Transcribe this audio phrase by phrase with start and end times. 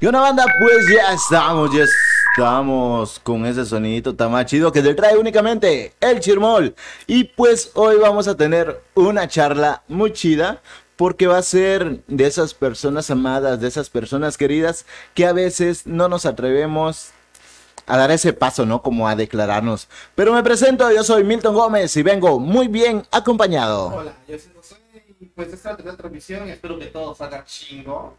[0.00, 0.44] ¿Qué una banda?
[0.60, 1.84] Pues ya estamos, ya
[2.30, 6.76] estamos con ese sonidito tan más chido que te trae únicamente el Chirmol.
[7.08, 10.62] Y pues hoy vamos a tener una charla muy chida
[10.94, 15.84] porque va a ser de esas personas amadas, de esas personas queridas que a veces
[15.84, 17.08] no nos atrevemos
[17.86, 18.82] a dar ese paso, ¿no?
[18.82, 19.88] Como a declararnos.
[20.14, 23.88] Pero me presento, yo soy Milton Gómez y vengo muy bien acompañado.
[23.88, 24.76] Hola, yo soy José
[25.18, 26.48] y pues esta es la transmisión.
[26.48, 28.16] Espero que todo salga chingo,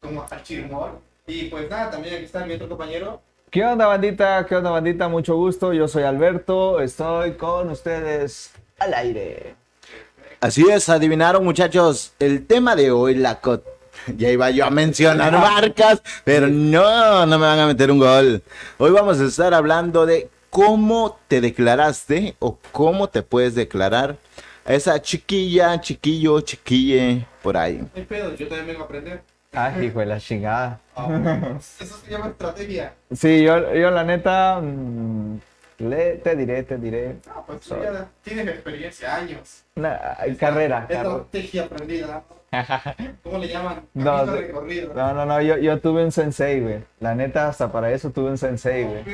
[0.00, 0.98] como al chirmor.
[1.26, 3.20] Y pues nada, también aquí está mi otro compañero.
[3.50, 4.46] ¿Qué onda bandita?
[4.46, 5.08] ¿Qué onda bandita?
[5.08, 9.54] Mucho gusto, yo soy Alberto, estoy con ustedes al aire.
[10.40, 13.64] Así es, adivinaron muchachos, el tema de hoy, la cot...
[14.16, 18.42] Ya iba yo a mencionar marcas, pero no, no me van a meter un gol.
[18.78, 24.16] Hoy vamos a estar hablando de cómo te declaraste o cómo te puedes declarar
[24.64, 27.78] a esa chiquilla, chiquillo, chiquille, por ahí.
[27.78, 29.22] No hay pedo, yo también vengo a aprender.
[29.52, 30.80] Ay, hijo de la chingada.
[30.94, 32.94] Ah, bueno, eso se llama estrategia.
[33.12, 35.38] Sí, yo, yo la neta, mm,
[35.78, 37.16] le, te diré, te diré.
[37.26, 39.64] No, pues tú ya tienes experiencia, años.
[39.74, 39.98] Una,
[40.38, 40.86] carrera.
[40.86, 40.86] carrera.
[40.88, 42.22] Estrategia aprendida.
[43.22, 43.82] ¿Cómo le llaman?
[43.94, 44.24] No.
[44.24, 46.84] No, no, no, yo, yo tuve un sensei, güey.
[47.00, 49.04] La neta, hasta para eso tuve un sensei, güey.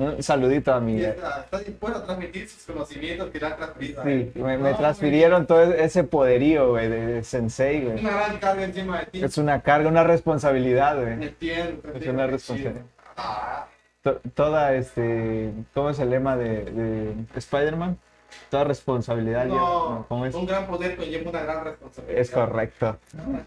[0.00, 1.02] Un saludito a mi...
[1.02, 4.02] está, dispuesto a transmitir sus conocimientos que le han transferido.
[4.02, 8.00] Sí, me, me No, transfirieron todo ese poderío, güey, de, de sensei, güey.
[8.00, 9.22] Una gran carga encima de ti.
[9.22, 11.12] Es una carga, una responsabilidad, güey.
[11.22, 12.82] Entiendo, Es una responsabilidad.
[13.16, 13.66] Ah,
[14.02, 17.98] To- Toda, este, ¿cómo es el lema de, de Spider-Man?
[18.48, 19.44] Toda responsabilidad.
[19.44, 22.20] lleva- no, un gran poder conlleva una gran responsabilidad.
[22.20, 22.96] Es correcto.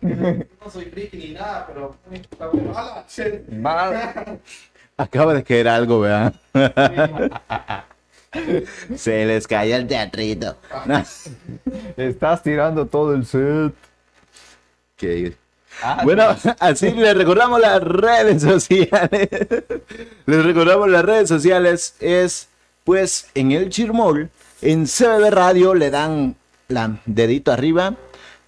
[0.01, 2.49] No soy friki ni nada, pero está
[4.97, 6.33] Acaba de caer algo, ¿verdad?
[8.95, 10.55] Se les cae el teatrito.
[11.97, 13.73] estás tirando todo el set.
[14.97, 15.35] Que-
[15.81, 16.23] Ah, Bueno,
[16.59, 19.27] así les recordamos las redes sociales.
[20.27, 21.95] Les recordamos las redes sociales.
[21.99, 22.47] Es
[22.83, 24.29] pues en el Chirmol,
[24.61, 26.35] en CBB Radio le dan
[26.67, 27.95] la dedito arriba.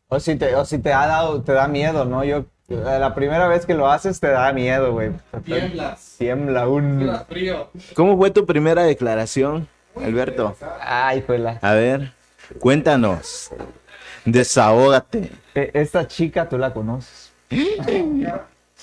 [0.09, 2.23] o si te, o si te ha dado, te da miedo, ¿no?
[2.23, 2.45] Yo,
[2.75, 5.11] la primera vez que lo haces te da miedo, güey.
[5.43, 6.15] Tiemblas.
[6.17, 7.11] Tiembla un...
[7.27, 7.69] Frío.
[7.95, 10.55] ¿Cómo fue tu primera declaración, Alberto?
[10.81, 11.59] Ay, fue la...
[11.61, 12.13] A ver,
[12.59, 13.51] cuéntanos,
[14.25, 15.31] desahógate.
[15.55, 17.31] E- Esta chica tú la conoces.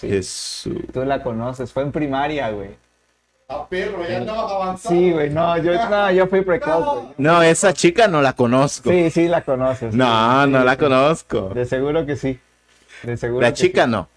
[0.00, 0.06] Sí.
[0.09, 0.77] Jesús.
[0.93, 2.71] Tú la conoces, fue en primaria, güey.
[3.48, 5.00] A perro, ya andabas avanzando.
[5.00, 7.15] Sí, güey, no, yo, no, yo fui precoz, güey.
[7.19, 8.91] No, esa chica no la conozco.
[8.91, 9.93] Sí, sí, la conoces.
[9.94, 10.78] No, Sí, no la sí.
[10.78, 11.48] conozco.
[11.48, 12.38] De seguro que sí.
[13.03, 13.91] De seguro La chica sí.
[13.91, 14.09] no.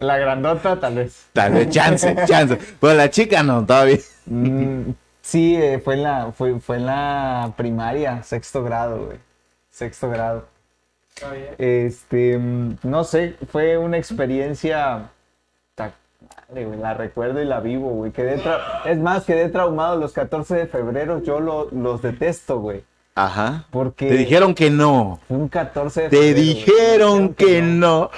[0.00, 1.26] La grandota, tal vez.
[1.32, 2.56] Tal vez chance, chance.
[2.80, 3.98] Pero la chica no, todavía.
[4.26, 4.90] Mm,
[5.20, 9.18] sí, eh, fue en la, fue, fue en la primaria, sexto grado, güey.
[9.70, 10.46] Sexto grado.
[11.14, 11.54] Está bien.
[11.58, 15.10] Este, mm, no sé, fue una experiencia.
[16.48, 18.10] güey, la recuerdo y la vivo, güey.
[18.12, 21.22] Quedé tra- es más, quedé traumado los 14 de febrero.
[21.22, 22.84] Yo lo- los detesto, güey.
[23.20, 23.64] Ajá.
[23.70, 25.18] Porque Te dijeron que no.
[25.26, 26.40] fue un 14 de Te febrero.
[26.40, 28.10] dijeron que no.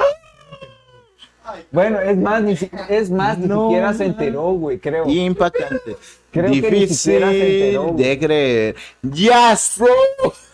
[1.73, 5.09] Bueno, es más, ni, si- es más, ni No, siquiera se enteró, güey, creo.
[5.09, 5.97] Impactante.
[6.33, 8.05] Creo que Difícil enteró, güey.
[8.05, 8.77] de creer.
[9.03, 9.85] Ya sé.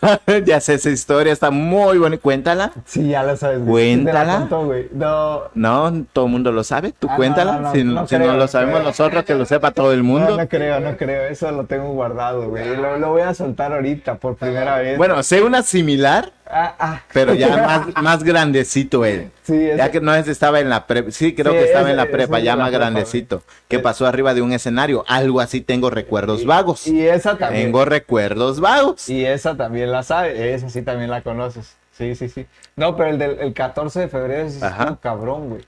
[0.45, 2.17] ya sé esa historia, está muy buena.
[2.17, 2.71] Cuéntala.
[2.85, 4.37] Sí, ya lo sabes, la Cuéntala.
[4.49, 4.73] contó.
[4.93, 6.93] No, No, todo el mundo lo sabe.
[6.97, 7.53] Tú Ah, cuéntala.
[7.53, 8.87] no, no, si no si creo, no lo sabemos creo.
[8.87, 10.31] nosotros, que lo sepa todo el mundo.
[10.31, 11.27] no, no creo, no creo.
[11.27, 12.75] Eso lo tengo guardado, güey.
[12.75, 14.97] Lo, lo voy a soltar ahorita por primera vez.
[14.97, 17.01] Bueno, sé una similar, Ah, ah.
[17.11, 17.49] pero ya
[17.93, 19.31] más, más grandecito él.
[19.43, 21.91] Sí, Ya que no es, estaba en la prepa, sí, creo Sí, que estaba ese-
[21.91, 25.39] en la prepa, ya la más prepa, grandecito, que pasó arriba de un escenario, algo
[25.41, 26.87] así tengo recuerdos vagos.
[26.87, 27.65] Y esa también.
[27.65, 29.07] Tengo recuerdos vagos.
[29.09, 30.53] Y esa también la sabe.
[30.55, 31.75] Esa sí también la conoces.
[31.91, 32.47] Sí, sí, sí.
[32.75, 35.61] No, pero el del el 14 de febrero es un cabrón, güey.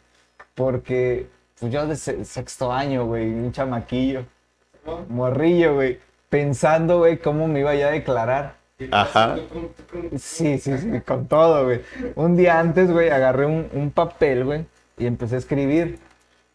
[0.56, 1.28] Porque
[1.60, 4.24] pues yo de se- sexto año, güey, un chamaquillo,
[5.10, 6.00] morrillo, güey,
[6.30, 8.56] pensando, güey, cómo me iba ya a declarar.
[8.92, 9.36] Ajá.
[10.18, 11.82] Sí, sí, sí, con todo, güey.
[12.16, 14.66] Un día antes, güey, agarré un, un papel, güey,
[14.98, 16.00] y empecé a escribir.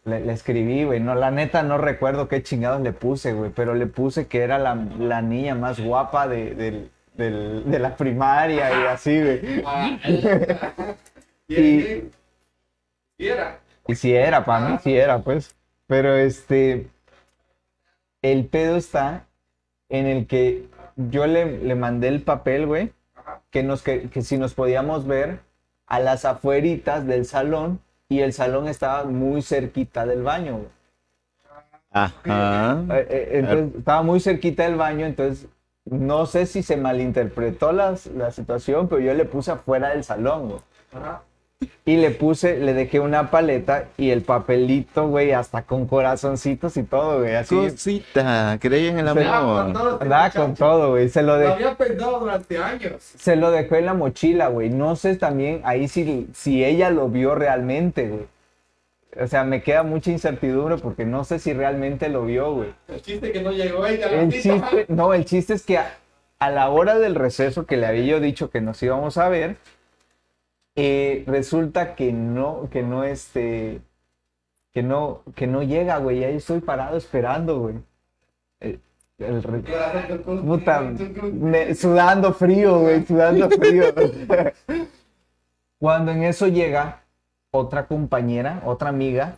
[0.05, 0.99] Le, le escribí, güey.
[0.99, 4.57] No, la neta no recuerdo qué chingados le puse, güey, pero le puse que era
[4.59, 9.63] la, la niña más guapa de, del- de la primaria y así, güey.
[11.47, 12.09] Y,
[13.17, 13.59] era.
[13.87, 15.55] Y si era, para mí, sí era, pues.
[15.87, 16.87] Pero este.
[18.21, 19.27] El pedo está
[19.89, 22.91] en el que yo le, le mandé el papel, güey,
[23.51, 25.41] que, nos, que, que si nos podíamos ver
[25.85, 27.79] a las afueritas del salón
[28.09, 30.61] y el salón estaba muy cerquita del baño.
[31.91, 32.83] Ajá.
[32.91, 35.47] Eh, eh, Entonces, estaba muy cerquita del baño, entonces
[35.85, 40.49] no sé si se malinterpretó las- la situación, pero yo le puse afuera del salón,
[40.49, 40.59] güey.
[40.93, 41.21] Ajá.
[41.85, 46.83] Y le puse, le dejé una paleta y el papelito, güey, hasta con corazoncitos y
[46.83, 47.35] todo, güey.
[47.35, 49.99] Así Cosita, creí en el amor.
[50.01, 51.09] andaba con todo, güey.
[51.09, 52.93] Se lo, Lo de, había pensado durante años.
[52.99, 54.69] se lo dejó en la mochila, güey.
[54.69, 58.27] No sé también ahí si, si ella lo vio realmente, güey.
[59.17, 62.73] O sea, me queda mucha incertidumbre porque no sé si realmente lo vio, güey.
[62.89, 64.11] El chiste que no llegó ella.
[64.11, 65.95] la El chiste, no, el chiste es que a,
[66.37, 69.55] a la hora del receso que le había yo dicho que nos íbamos a ver,
[70.75, 73.81] eh, resulta que no, que no, este,
[74.73, 76.23] que no, que no llega, güey.
[76.23, 77.75] Ahí estoy parado esperando, güey.
[78.59, 78.79] El-
[79.19, 79.63] el re-
[80.45, 80.81] Puta,
[81.31, 83.85] me- sudando frío, güey, sudando frío.
[85.79, 87.01] Cuando en eso llega
[87.51, 89.37] otra compañera, otra amiga,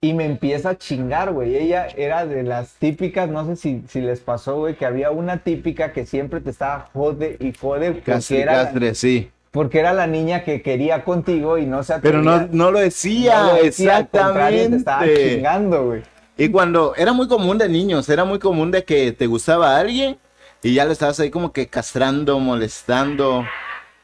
[0.00, 1.56] y me empieza a chingar, güey.
[1.56, 5.38] Ella era de las típicas, no sé si, si les pasó, güey, que había una
[5.38, 9.30] típica que siempre te estaba jode y jode Castre, era, castre, sí.
[9.56, 12.56] Porque era la niña que quería contigo y no se Pero no, atrevía.
[12.56, 15.34] no lo decía, No lo decía, contrario, te estaba exactamente.
[15.36, 16.02] chingando, güey.
[16.38, 20.18] Y cuando era muy común de niños, era muy común de que te gustaba alguien
[20.62, 23.44] y ya lo estabas ahí como que castrando, molestando,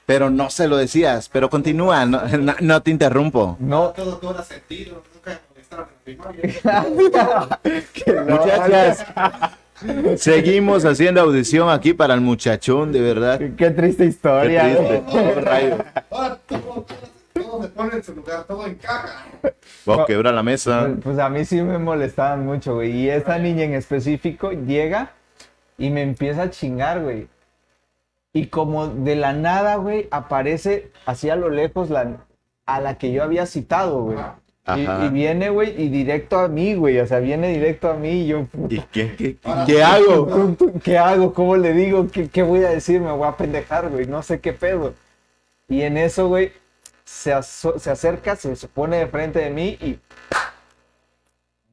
[0.07, 1.29] pero no se lo decías.
[1.29, 3.57] Pero continúa, no, no- no te interrumpo.
[3.61, 5.03] No, Todo cobra sentido.
[5.15, 7.61] Nunca molestaron en la primaria.
[10.17, 13.39] Seguimos haciendo audición aquí para el muchachón, de verdad.
[13.39, 14.65] Qué Qué triste historia.
[14.65, 15.03] triste.
[15.11, 15.27] güey.
[15.37, 15.79] Oh, rayo.
[16.11, 16.87] Ahora todo, todo,
[17.35, 19.25] todo se pone en su lugar, todo encaja.
[19.87, 20.87] Oh, quebra la mesa.
[20.87, 22.93] Pues, pues a mí sí me molestaban mucho, güey.
[22.93, 25.13] Y esta niña en específico llega
[25.79, 27.29] y me empieza a chingar, güey.
[28.33, 32.25] Y como de la nada, güey, aparece así a lo lejos la,
[32.65, 34.19] a la que yo había citado, güey.
[34.65, 36.99] Y, viene, güey, y directo a mí, güey.
[37.01, 39.37] O sea, viene directo a mí y yo, ¿Y qué, qué,
[39.67, 40.57] qué hago?
[40.85, 41.35] ¿qué hago?
[41.35, 42.07] ¿Cómo le digo?
[42.09, 43.01] ¿Qué, qué voy a decir?
[43.01, 44.07] Me voy a pendejar, güey.
[44.07, 44.95] No sé qué pedo.
[45.69, 46.53] Y en eso, güey,
[47.05, 49.99] se, se acerca, se, se pone de frente de mí y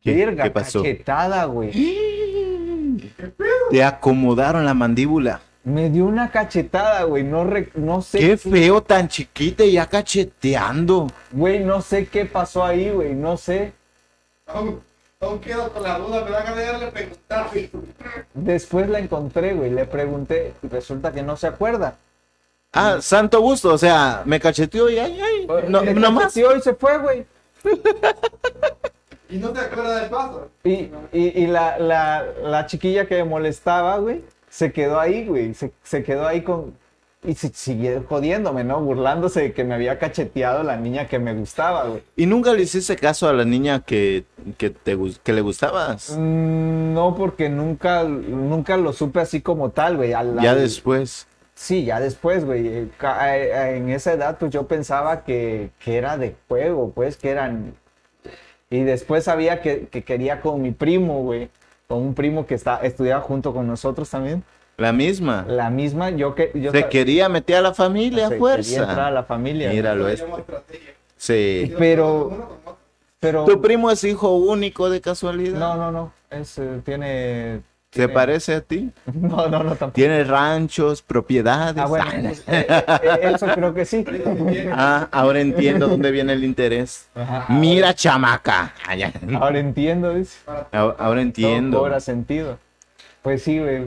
[0.01, 0.81] ¿Qué, Verga, qué pasó?
[0.81, 1.71] cachetada, güey.
[3.69, 5.41] Te acomodaron la mandíbula.
[5.63, 7.23] Me dio una cachetada, güey.
[7.23, 11.07] No, re- no sé, Qué feo, tan chiquita y ya cacheteando.
[11.31, 13.13] güey, no sé qué pasó ahí, güey.
[13.13, 13.73] No sé.
[14.47, 14.81] Aún,
[15.19, 17.49] aún quedo con la duda, me da ganas de preguntar.
[18.33, 19.69] Después la encontré, güey.
[19.69, 21.97] Le pregunté y resulta que no se acuerda.
[22.71, 26.37] Ah, santo gusto, o sea, me cacheteó y ay, ay, no, Le no más.
[26.37, 27.25] y se fue, güey.
[29.29, 30.49] Y no te acuerdas del paso.
[30.63, 30.71] Y,
[31.11, 35.53] y, y la, la, la chiquilla que me molestaba, güey, se quedó ahí, güey.
[35.53, 36.73] Se, se quedó ahí con...
[37.21, 38.79] Y se siguió jodiéndome, ¿no?
[38.79, 42.01] Burlándose de que me había cacheteado la niña que me gustaba, güey.
[42.15, 44.23] ¿Y nunca le hiciste caso a la niña que,
[44.57, 46.15] que, te, que le gustabas?
[46.17, 50.11] Mm, No, porque nunca, nunca lo supe así como tal, güey.
[50.11, 51.27] Ya después.
[51.55, 52.67] Sí, ya después, güey.
[52.69, 57.17] eh, eh, eh, En esa edad, pues yo pensaba que, que era de juego, pues,
[57.17, 57.73] que eran...
[58.69, 61.49] Y después sabía que, que quería con mi primo, güey.
[61.89, 64.43] Con un primo que está, estudiaba junto con nosotros también.
[64.77, 65.43] La misma.
[65.47, 66.51] La misma, yo que...
[66.53, 69.11] Yo Se quería meter a la familia a se quería entrar a fuerza.
[69.11, 69.71] la familia.
[69.71, 70.21] Míralo, Lo es.
[70.21, 70.93] llamo estrategia.
[71.17, 71.73] Sí.
[71.79, 72.59] Pero-.
[73.19, 73.43] Pero...
[73.45, 75.57] ¿Tu primo es hijo único de casualidad?
[75.57, 76.13] No, no, no.
[76.29, 77.61] Es, eh, tiene...
[77.91, 78.91] ¿Se tiene- parece a ti?
[79.13, 79.91] No, no, no, tampoco.
[79.93, 81.81] ¿Tiene ranchos, propiedades?
[81.81, 84.05] Ah, bueno, pues, eh, eh, eso creo que sí.
[84.71, 87.09] Ah, ahora entiendo dónde viene el interés.
[87.15, 87.45] Ajá.
[87.51, 88.73] Mira, chamaca.
[88.87, 89.11] Ah, ya.
[89.39, 90.37] Ahora entiendo, dice.
[90.71, 91.77] Ahora ahora entiendo.
[91.77, 92.59] Todo cobra sentido.
[93.23, 93.85] Pues sí, güey.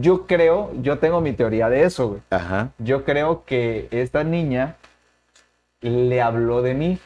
[0.00, 2.20] Yo creo, yo tengo mi teoría de eso, güey.
[2.30, 2.70] Ajá.
[2.78, 4.76] Yo creo que esta niña
[5.80, 6.98] le habló de mí.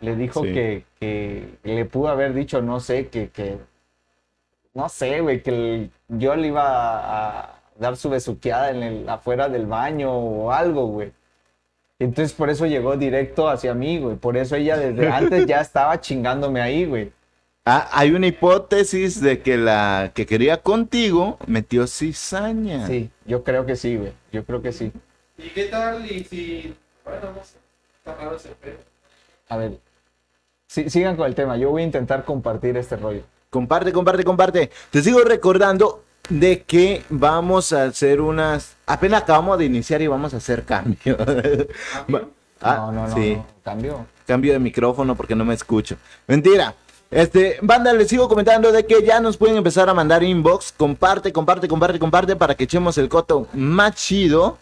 [0.00, 0.52] Le dijo Sí.
[0.52, 3.56] que, que le pudo haber dicho, no sé, que, que
[4.76, 9.08] no sé, güey, que el- yo le iba a, a dar su besuqueada en el,
[9.08, 11.12] afuera del baño o algo, güey.
[11.98, 14.16] Entonces por eso llegó directo hacia mí, güey.
[14.16, 17.12] Por eso ella desde antes ya estaba chingándome ahí, güey.
[17.64, 22.86] Ah, hay una hipótesis de que la que quería contigo metió cizaña.
[22.86, 24.12] Sí, yo creo que sí, güey.
[24.30, 24.92] Yo creo que sí.
[25.38, 26.04] ¿Y qué tal?
[26.08, 26.76] Y si.
[27.04, 27.56] Bueno, no sé.
[27.98, 28.76] Está raro ese pedo.
[29.48, 29.78] A ver.
[30.68, 31.56] Sí, sigan con el tema.
[31.56, 33.22] Yo voy a intentar compartir este rollo.
[33.50, 34.70] Comparte, comparte, comparte.
[34.90, 38.76] Te sigo recordando de que vamos a hacer unas.
[38.86, 41.16] Apenas acabamos de iniciar y vamos a hacer cambio.
[42.12, 42.22] Va-
[42.62, 43.14] Ah, no, no, no.
[43.14, 43.34] sí.
[43.36, 43.46] no.
[43.62, 44.06] Cambio.
[44.26, 45.96] Cambio de micrófono porque no me escucho.
[46.26, 46.74] Mentira.
[47.10, 50.72] Este, banda, les sigo comentando de que ya nos pueden empezar a mandar inbox.
[50.74, 54.56] Comparte, comparte, comparte, comparte para que echemos el coto más chido.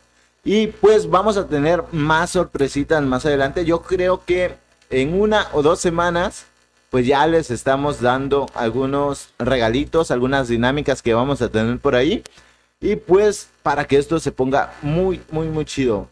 [0.45, 3.64] Y pues vamos a tener más sorpresitas más adelante.
[3.64, 4.57] Yo creo que
[4.91, 6.47] en una o dos semanas,
[6.95, 12.23] pues ya les estamos dando algunos regalitos, algunas dinámicas que vamos a tener por ahí.
[12.81, 16.07] Y pues para que esto se ponga muy, muy, muy chido.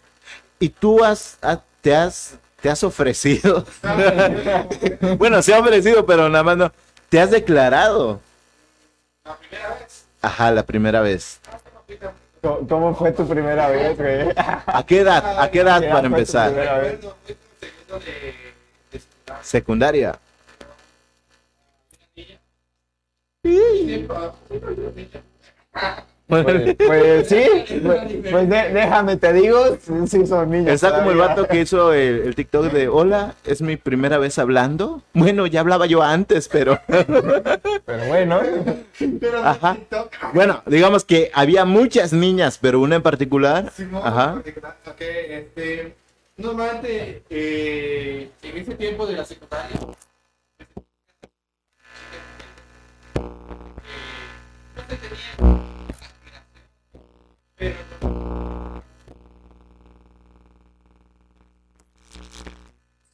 [0.58, 3.64] Y tú has, ha- te has, te has ofrecido.
[5.18, 6.72] bueno, se ha ofrecido, pero nada más no.
[7.08, 8.20] Te has declarado.
[9.24, 10.04] La primera vez.
[10.20, 11.38] Ajá, la primera vez.
[12.40, 14.34] ¿Cómo- ¿Cómo fue tu primera vez, güey?
[14.36, 15.38] ¿A qué edad?
[15.40, 16.50] ¿A qué edad para fue tu empezar?
[16.50, 16.92] primera vez.
[16.94, 18.98] Recuerdo, fue como segundo de.
[18.98, 19.02] de
[19.42, 20.18] secundaria.
[25.74, 26.44] Ah, Pues,
[26.78, 27.44] pues sí,
[27.84, 30.68] pues, pues de- déjame, te digo, sí, son niños.
[30.70, 34.38] Está como el vato que hizo el, el TikTok de Hola, es mi primera vez
[34.38, 35.02] hablando.
[35.12, 36.78] Bueno, ya hablaba yo antes, pero.
[37.84, 38.40] Pero bueno,
[39.20, 39.74] Pero Ajá.
[39.74, 40.12] TikTok.
[40.34, 43.72] Bueno, digamos que había muchas niñas, pero una en particular.
[44.02, 44.40] Ajá.
[44.98, 45.94] este,
[46.36, 50.02] normalmente eh, en ese tiempo de la secundaria, no se tenía
[53.14, 54.61] pero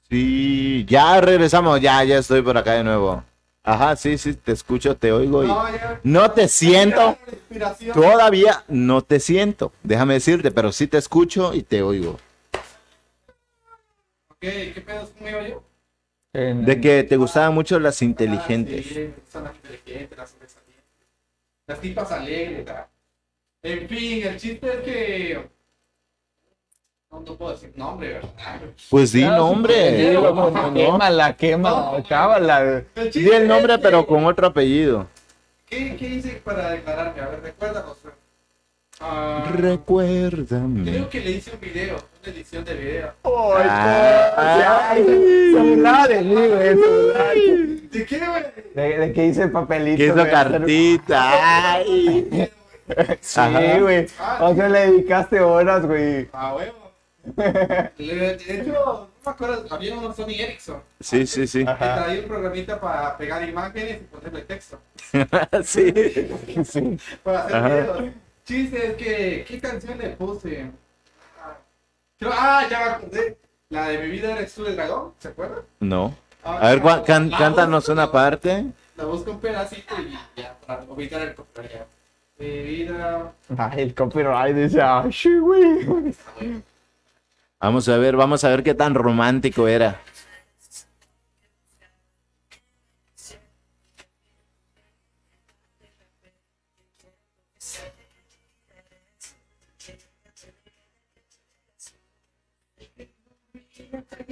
[0.09, 3.23] Sí, ya regresamos, ya, ya estoy por acá de nuevo.
[3.63, 7.19] Ajá, sí, sí, te escucho, te oigo y no, ya- no te siento.
[7.93, 9.73] Todavía no te siento.
[9.83, 12.19] Déjame decirte, pero sí te escucho y te oigo.
[14.31, 15.63] Ok, ¿qué pedos conmigo yo?
[16.33, 18.87] De que te gustaban mucho las inteligentes.
[18.87, 20.48] Ah, sí, son las inteligentes, las sobresalientes.
[21.69, 22.87] Las tipas alegres, ¿verdad?
[23.63, 25.49] En fin, el chiste es que.
[27.11, 28.31] No, no puedo decir nombre, ¿verdad?
[28.91, 29.93] Pues di Ah, nombre.
[29.97, 32.85] dilo, como, Quémala, quémala.
[32.97, 35.07] El chiste Di el nombre, es que- pero con otro apellido.
[35.67, 37.21] ¿Qué, ¿Qué hice para declararme?
[37.21, 37.99] A ver, recuérdanos.
[39.01, 40.91] Ah, Recuérdame.
[40.91, 41.97] creo que le hice un video,
[42.29, 43.13] edición de video.
[44.37, 45.55] Ay.
[45.57, 47.89] Burlaba de mí, güey.
[47.89, 48.45] ¿De qué, güey?
[48.75, 49.99] De, de que hice el papelito.
[49.99, 51.75] Que hizo cartita.
[51.75, 52.51] Ay.
[53.21, 53.41] Sí,
[53.81, 54.07] güey.
[54.41, 56.29] O sea, le dedicaste horas, güey.
[56.33, 56.89] A huevo.
[57.37, 60.83] De hecho, no me acuerdo, había unos Sony Ericsson.
[61.01, 61.59] Sí, sí, sí.
[61.59, 64.81] Que traía un programita para pegar imágenes y ponerle texto.
[65.65, 65.93] Sí.
[66.65, 66.99] Sí.
[67.23, 68.15] Para hacer videos.
[68.45, 70.71] Chiste, es que, ¿qué canción le puse?
[72.19, 73.37] Ah, creo- ah, ya me acordé.
[73.71, 75.61] La de Mi vida eres tú de dragón, ¿se acuerdan?
[75.81, 76.15] No.
[76.43, 78.67] Ah, A ver, can- la cántanos una la- parte.
[78.97, 81.87] La busco un pedacito y ya, para ubicar el copyright.
[82.39, 83.33] Mi vida.
[83.57, 86.15] Ay, el copyright dice, ay, sí, güey.
[87.61, 90.01] Vamos a ver, vamos a ver qué tan romántico era.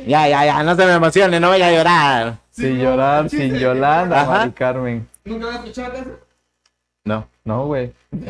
[0.07, 2.37] Ya, ya, ya, no se me emocione, no vaya a llorar.
[2.51, 4.31] Sin llorar, sin que- Yolanda, Ajá.
[4.39, 5.09] Mari Carmen.
[5.25, 6.11] ¿Nunca has escuchado eso?
[7.05, 7.29] No.
[7.45, 7.93] No, güey.
[8.11, 8.21] Me,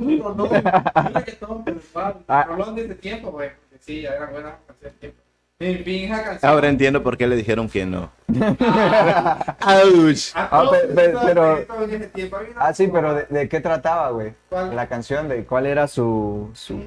[0.00, 0.50] un rolón.
[0.50, 2.14] Un reggaetón, pero igual.
[2.28, 2.44] Ah.
[2.48, 3.50] Rolón de ese tiempo, güey.
[3.80, 5.18] Sí, ya era buena canción tiempo.
[6.42, 8.10] Ahora entiendo por qué le dijeron que no.
[8.28, 10.32] Ouch.
[10.34, 11.74] A Ah, todos pe- pe- pero- no
[12.56, 13.14] Ah, sí, pero.
[13.14, 14.34] ¿de, de qué trataba, güey?
[14.48, 14.74] ¿Cuál?
[14.74, 16.50] La canción, de cuál era su...
[16.54, 16.82] su...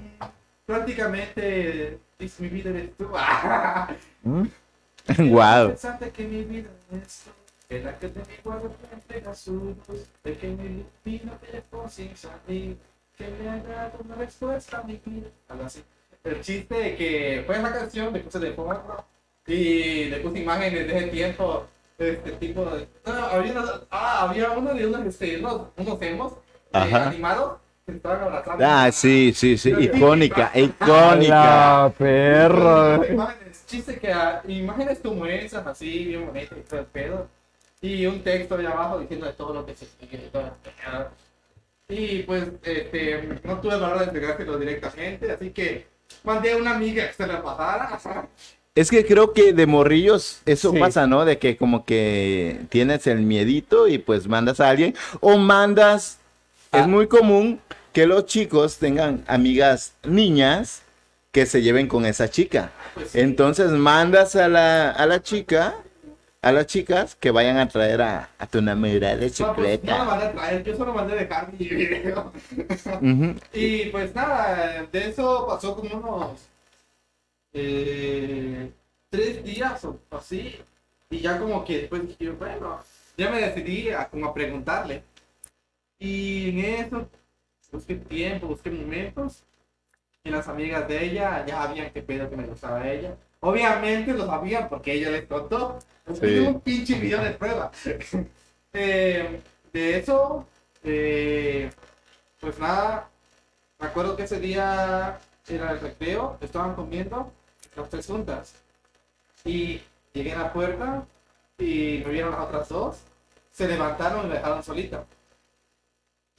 [0.67, 3.07] Prácticamente, es mi vida eres tú.
[4.23, 4.43] ¿Mm?
[5.31, 5.73] Wow.
[6.13, 7.31] Que mi vida es tú.
[7.69, 9.77] En la que de mi cuerpo te entrega su luz.
[10.25, 10.47] De que
[11.89, 12.77] sin salir.
[13.17, 15.29] Que me ha dado una respuesta a mi vida.
[15.47, 15.81] Algo así.
[16.25, 18.53] El chiste de que fue esa canción, le puse de
[19.47, 21.65] y le puse imágenes de ese tiempo.
[21.97, 22.87] Este tipo de.
[23.05, 26.01] No, había, una- ah, había uno de unos, este, unos, unos
[26.73, 27.57] eh, animados
[28.59, 29.69] Ah, sí, sí, sí.
[29.79, 31.29] Icónica, icónica.
[31.29, 32.99] La perra.
[33.09, 37.27] Imágenes, chiste que ah, imágenes como esas, así, bien bonitas y todo el pedo.
[37.81, 40.53] Y un texto ahí abajo diciendo de todo lo que se sigue y toda la
[40.63, 41.11] chingada.
[41.87, 45.87] Y pues, este, no tuve el valor de entregártelo directamente, así que
[46.25, 48.27] mandé a una amiga que se la pasara.
[48.75, 50.77] Es que creo que de morrillos eso Sí.
[50.79, 51.23] pasa, ¿no?
[51.23, 54.93] De que como que tienes el miedito y pues mandas a alguien.
[55.21, 56.19] O mandas,
[56.71, 56.79] Ah.
[56.81, 57.61] es muy común
[57.97, 60.83] que los chicos tengan amigas niñas
[61.31, 62.69] que se lleven con esa chica.
[62.93, 63.15] Pues.
[63.15, 65.73] Entonces mandas a la, a la chica,
[66.43, 69.55] a las chicas que vayan a traer a, a tu enamorada No, pues, no la
[69.55, 70.03] secreta.
[70.03, 72.31] mandé a traer, yo solo mandé dejar mi video.
[73.53, 76.41] Y pues nada, de eso pasó como unos
[77.53, 78.69] eh,
[79.09, 80.55] tres días o así.
[81.09, 82.79] Y ya como que después dije, bueno,
[83.17, 85.01] ya me decidí a, como a preguntarle.
[85.97, 87.09] Y en eso
[87.71, 89.43] busqué tiempo, busqué momentos.
[90.23, 93.15] Y las amigas de ella ya sabían qué pedo que me gustaba a ella.
[93.39, 95.79] Obviamente lo sabían porque ella les contó.
[96.13, 96.39] Sí.
[96.39, 97.71] Un pinche video de prueba.
[98.73, 99.39] Eh,
[99.73, 100.45] de eso,
[100.83, 101.71] eh,
[102.39, 103.09] pues nada,
[103.79, 107.31] me acuerdo que ese día era el recreo, estaban comiendo
[107.75, 108.55] las tres juntas.
[109.45, 109.81] Y
[110.13, 111.05] llegué a la puerta
[111.57, 112.97] y me vieron las otras dos,
[113.51, 115.05] se levantaron y me dejaron solita.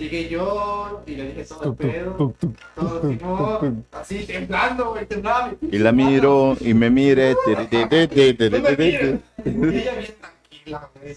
[0.00, 2.32] Llegué yo y le dije todo el pedo,
[2.76, 5.54] todo Simón, así temblando, güey, temblaba.
[5.60, 7.34] Y la miro y me mire.
[7.44, 7.66] Y ella
[9.96, 11.16] bien tranquila, güey.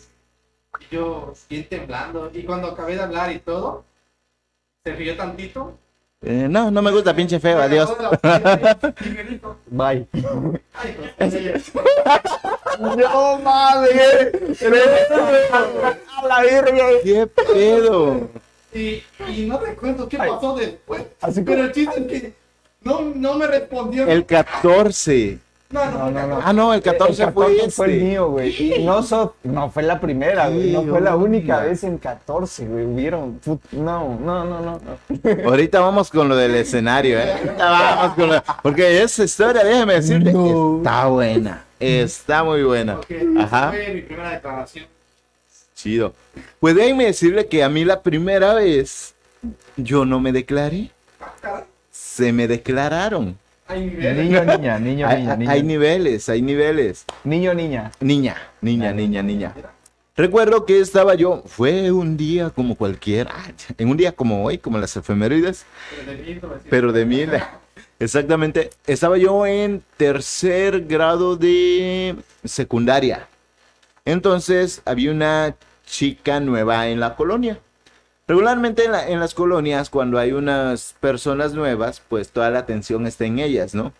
[0.80, 2.32] Y yo bien temblando.
[2.34, 3.84] Y cuando acabé de hablar y todo,
[4.84, 5.78] se rió tantito.
[6.24, 7.96] Eh, no, no me gusta, pinche feo, me adiós.
[9.68, 10.08] Bye.
[10.74, 11.72] ay, pues.
[12.80, 14.64] No mames.
[15.52, 16.88] A la verga.
[17.04, 18.28] ¿Qué pedo?
[18.74, 20.30] Y, y no recuerdo qué Ay.
[20.30, 21.04] pasó después.
[21.22, 22.34] Así Pero el chiste es que
[22.84, 24.08] no, no me respondió.
[24.08, 25.40] El 14.
[25.72, 26.40] No, no, No, no, no.
[26.44, 28.04] Ah, no, el 14, El fue 14 fue el este.
[28.06, 28.50] mío, güey.
[28.76, 30.72] Y no, so- no fue la primera, güey.
[30.74, 32.84] No fue la única vez en 14, güey.
[32.86, 33.40] Hubieron.
[33.72, 34.80] No, no, no, no.
[35.46, 37.32] Ahorita vamos con lo del escenario, ¿eh?
[37.32, 38.44] Ahorita vamos con lo...
[38.62, 40.78] Porque esa historia, déjeme decirle, No.
[40.80, 41.64] está buena.
[41.80, 42.96] Está muy buena.
[42.98, 43.70] Porque Ajá.
[43.70, 44.86] fue mi primera declaración.
[45.82, 46.14] Chido.
[46.60, 49.16] Pues déjeme decirle que a mí la primera vez
[49.78, 50.92] yo no me declaré.
[51.92, 53.36] Se me declararon.
[53.68, 54.18] Hay niveles.
[54.18, 55.64] Niño, niña, niño, Hay, niña, hay niña.
[55.64, 57.06] niveles, hay niveles.
[57.24, 57.92] Niño, niña.
[58.00, 59.54] Niña, niña, niña, niña.
[60.16, 63.34] Recuerdo que estaba yo, fue un día como cualquiera,
[63.78, 65.66] en un día como hoy, como las efemérides,
[66.70, 67.26] Pero de pero mí,
[68.00, 73.28] exactamente, estaba yo en tercer grado de secundaria.
[74.06, 77.60] Entonces había una chica nueva en la colonia.
[78.28, 83.06] Regularmente en, la- en las colonias, cuando hay unas personas nuevas, pues toda la atención
[83.08, 83.94] está en ellas, ¿no?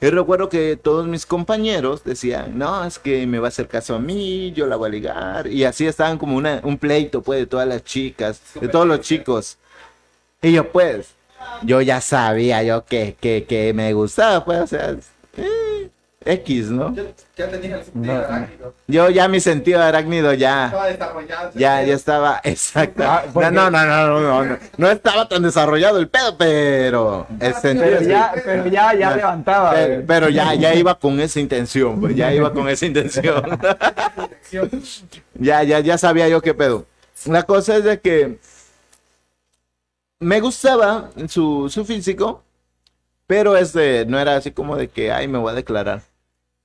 [0.00, 3.94] Y recuerdo que todos mis compañeros decían, no, es que me va a hacer caso
[3.94, 5.46] a mí, yo la voy a ligar.
[5.46, 9.00] Y así estaban como una, un pleito, pues, de todas las chicas, de todos los
[9.00, 9.56] chicos.
[10.42, 11.14] Y yo, pues,
[11.62, 14.96] yo ya sabía yo que, que, que me gustaba, pues, o sea,
[15.38, 15.90] eh,
[16.26, 16.94] X, ¿no?
[16.94, 17.04] Yo
[17.36, 18.74] ya tenía el sentido No, arácnido.
[18.88, 21.50] Yo ya mi sentido arácnido ya, Estaba desarrollado.
[21.54, 23.02] ya, ya estaba, exacto.
[23.06, 27.26] Ah, porque- No, no, no, no, no, no, no estaba tan desarrollado el pedo, pero
[27.40, 28.06] el sentido Pero sí.
[28.08, 29.74] ya, pero ya, levantaba.
[30.06, 33.42] Pero ya, ya iba con esa intención, pues ya iba con esa intención.
[35.34, 36.86] ya, ya, ya sabía yo qué pedo.
[37.26, 38.38] La cosa es de que
[40.20, 42.42] me gustaba su, su físico,
[43.26, 46.02] pero este no era así como de que, ay, me voy a declarar.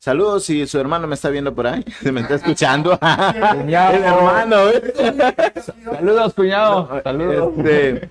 [0.01, 2.97] Saludos si su hermano me está viendo por ahí, se me está escuchando.
[3.53, 3.95] Cuñado.
[3.95, 4.93] El hermano, ¿eh?
[5.85, 7.01] Saludos, cuñado.
[7.03, 7.53] Saludos.
[7.59, 8.09] Este,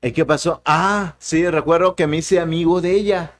[0.00, 0.62] ¿y ¿Qué pasó?
[0.64, 3.32] Ah, sí, recuerdo que me hice amigo de ella.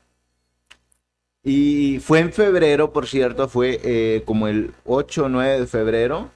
[1.44, 6.30] Y fue en febrero, por cierto, fue eh, como el 8 o 9 de febrero,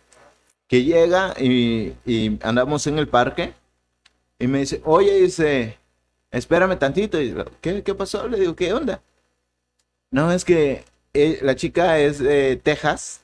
[0.68, 3.53] que llega y, y andamos en el parque
[4.38, 5.77] y me dice, oye, dice,
[6.31, 7.20] espérame tantito.
[7.20, 8.29] Y, ¿qué, ¿Qué pasó?
[8.29, 9.03] Le digo, ¿qué onda?
[10.14, 13.22] No, es que eh, la chica es de Texas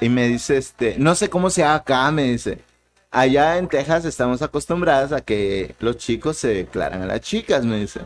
[0.00, 2.58] y me dice, este, no sé cómo sea acá, me dice.
[3.12, 7.78] Allá en Texas estamos acostumbradas a que los chicos se declaran a las chicas, me
[7.78, 8.00] dice.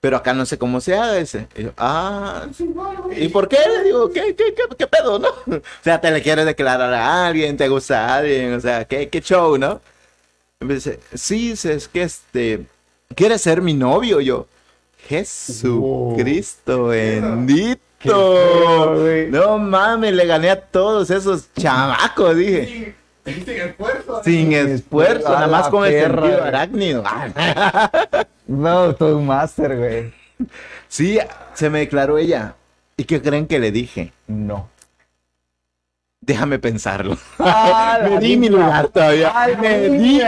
[0.00, 1.48] Pero acá no sé cómo se haga ese.
[1.56, 2.48] Y yo, ah,
[3.16, 3.56] ¿y por qué?
[3.66, 5.28] Le digo, ¿qué, qué, qué, qué pedo, no?
[5.56, 9.08] O sea, te le quieres declarar a alguien, te gusta a alguien, o sea, qué,
[9.08, 9.80] qué show, ¿no?
[10.60, 12.66] Y me dice, sí, es que este,
[13.14, 14.20] ¿quieres ser mi novio?
[14.20, 14.48] Yo,
[15.08, 17.80] Jesucristo bendito.
[19.30, 22.94] No mames, le gané a todos esos chamacos, dije.
[23.24, 24.22] Sin, sin esfuerzo.
[24.22, 27.02] Sin Sin esfuerzo, nada más con el sentido arácnido.
[28.46, 30.12] No, todo un máster, güey.
[30.88, 31.18] Sí,
[31.54, 32.56] se me declaró ella.
[32.96, 34.12] ¿Y qué creen que le dije?
[34.26, 34.68] No.
[36.26, 37.16] Déjame pensarlo.
[37.38, 39.32] Ah, me di mi lugar todavía.
[39.34, 40.20] Ay, me di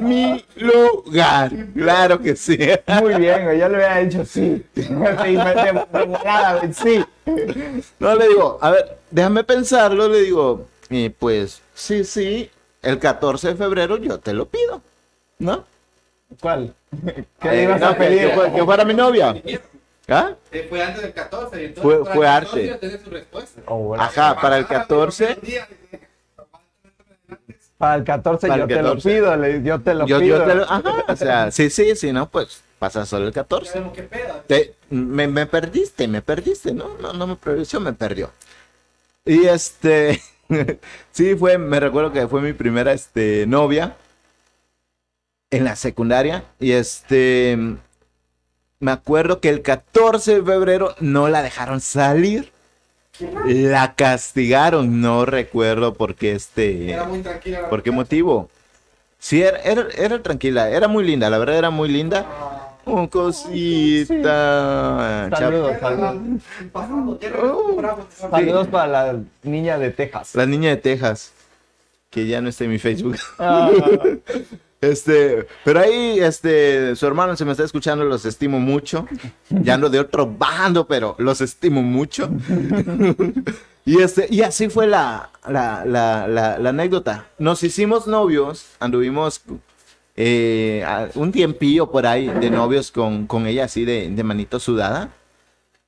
[0.00, 1.50] mi lugar.
[1.74, 2.58] Claro que sí.
[3.00, 3.42] Muy bien.
[3.58, 4.64] Yo le hubiera dicho sí.
[6.74, 7.04] Sí.
[7.98, 10.08] No le digo, a ver, déjame pensarlo.
[10.08, 12.50] Le digo, y pues, sí, sí,
[12.82, 14.80] el 14 de febrero yo te lo pido.
[15.38, 15.64] ¿No?
[16.40, 16.74] ¿Cuál?
[17.40, 18.30] ¿Qué Eh, ibas no, a pedir?
[18.54, 19.34] Que fuera mi novia.
[20.12, 20.36] ¿Ah?
[20.50, 21.62] Eh, Fue antes del 14.
[21.62, 22.46] y entonces Fue- para fue el arte.
[22.48, 23.60] 14 ya tenés su respuesta.
[23.66, 24.02] Oh, bueno.
[24.04, 25.26] Ajá, para el Ah, 14.
[25.26, 25.68] pero día,
[27.78, 29.08] Para el 14 Para yo el te 14.
[29.08, 30.38] lo pido, le- yo te lo Yo, pido.
[30.38, 33.72] yo te lo- ajá, o sea, sí, sí, sí, no, pues pasa solo el 14.
[33.72, 34.34] Sabemos qué pedo.
[34.46, 36.96] Te- me, me perdiste, me perdiste, ¿no?
[37.00, 38.30] No, no me perdió, me perdió.
[39.24, 40.20] Y este,
[41.10, 43.96] sí, fue, me recuerdo que fue mi primera este, novia
[45.50, 46.44] en la secundaria.
[46.60, 47.58] Y este,
[48.82, 52.50] me acuerdo que el 14 de febrero no la dejaron salir.
[53.46, 56.90] La castigaron, no recuerdo por qué este...
[56.90, 57.60] Era muy tranquila.
[57.62, 58.50] la ¿Por qué motivo?
[59.18, 62.26] Sí, era, era, era tranquila, era muy linda, la verdad era muy linda.
[62.28, 64.08] Ah, Oh, cosita.
[65.38, 67.20] Saludos, Chap- saludos.
[67.40, 67.96] Oh.
[68.28, 70.34] Saludos para la niña de Texas.
[70.34, 71.32] La niña de Texas.
[72.10, 73.16] Que ya no está en mi Facebook.
[73.38, 73.70] Ah,
[74.82, 79.06] Este, pero ahí, este, su hermano se me está escuchando, los estimo mucho.
[79.48, 82.28] Ya ando de otro bando, pero los estimo mucho.
[83.84, 87.26] y este, y así fue la, la, la, la, la anécdota.
[87.38, 89.42] Nos hicimos novios, anduvimos
[90.16, 94.58] eh, a- un tiempillo por ahí de novios con, con ella así de, de manito
[94.58, 95.10] sudada.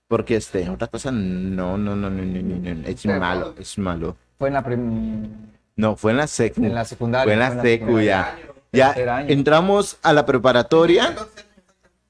[0.06, 4.16] Porque este, otra cosa, no, no, no, no, no, no, no, es malo, es malo.
[4.38, 5.28] fue en la, prim-
[5.76, 6.62] No, fue en la secu.
[6.62, 7.24] en la secundaria.
[7.24, 8.36] Fue en la secu secundaria.
[8.46, 8.53] ya.
[8.74, 8.94] Ya
[9.28, 11.14] entramos a la preparatoria.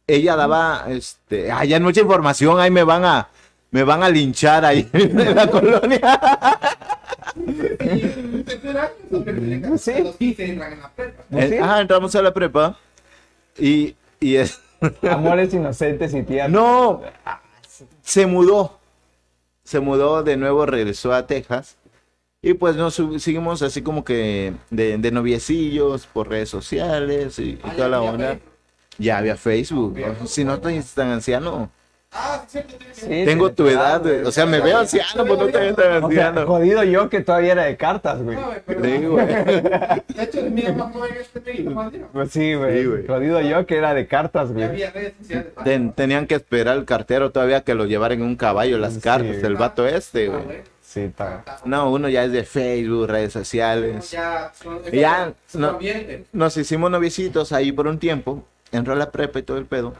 [0.07, 3.29] Ella daba, este, ah, ya mucha información, ahí me van a,
[3.70, 6.20] me van a linchar ahí en la colonia.
[9.79, 9.92] Sí.
[9.92, 11.22] a los 15 entran en la prepa.
[11.31, 11.57] ¿No sí?
[11.57, 12.79] Ajá, entramos a la prepa
[13.59, 14.61] y, y es,
[15.11, 16.61] Amores inocentes y tiernos.
[16.61, 17.03] no,
[18.03, 18.79] se mudó,
[19.64, 21.77] se mudó de nuevo, regresó a Texas
[22.50, 27.61] y pues nos seguimos así como que de, de noviecillos por redes sociales y, y
[27.62, 28.38] Ah, toda la onda.
[28.98, 30.26] Ya había Facebook, ¿no?
[30.26, 31.70] si no eres tan anciano.
[32.16, 32.61] Ah, sí,
[33.24, 34.22] Tengo sí, tu edad, güey.
[34.22, 36.46] o sea, me veo anciano, pues no te veo tan O sea, anciano.
[36.46, 38.37] jodido yo que todavía era de cartas, güey.
[38.37, 39.26] No, güey, pero- Sí, güey.
[39.26, 41.40] De hecho, el mío más joven este.
[42.12, 42.83] Pues sí, güey.
[42.83, 43.07] Sí, güey.
[43.09, 44.64] jodido yo que era de cartas, Ya güey.
[44.64, 45.46] había redes sociales.
[45.64, 49.00] Ten- tenían que esperar al cartero todavía que lo llevaran en un caballo las Sí.
[49.00, 50.59] cartas del vato este, Ah, güey.
[50.94, 51.42] Sí, está.
[51.64, 54.12] No, uno ya es de Facebook, redes sociales.
[54.12, 55.78] Ya, son- ya, no.
[56.33, 58.44] Nos hicimos noviecitos ahí por un tiempo.
[58.70, 59.92] Entró a la prepa y todo el pedo.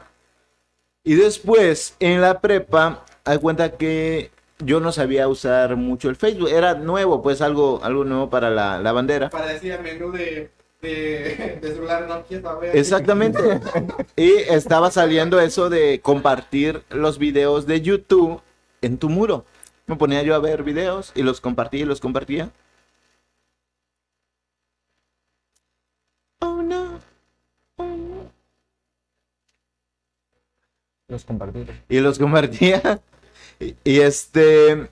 [1.03, 6.47] Y después, en la prepa, hay cuenta que yo no sabía usar mucho el Facebook.
[6.49, 9.29] Era nuevo, pues algo, algo nuevo para la, la bandera.
[9.29, 10.49] Para decir a menú de,
[10.81, 12.73] de, de celular Nokia, ¿sabes?
[12.73, 13.39] Exactamente.
[14.15, 18.39] Y estaba saliendo eso de compartir los videos de YouTube
[18.81, 19.43] en tu muro.
[19.87, 22.51] Me ponía yo a ver videos y los compartía y los compartía.
[26.39, 26.99] Oh no.
[27.77, 28.31] Oh, no.
[31.07, 31.65] Los compartí.
[31.87, 33.01] Y los compartía.
[33.59, 34.89] Y, y este.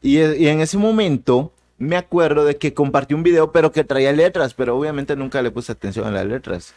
[0.00, 4.12] Y, y en ese momento me acuerdo de que compartí un video, pero que traía
[4.12, 6.74] letras, pero obviamente nunca le puse atención a las letras.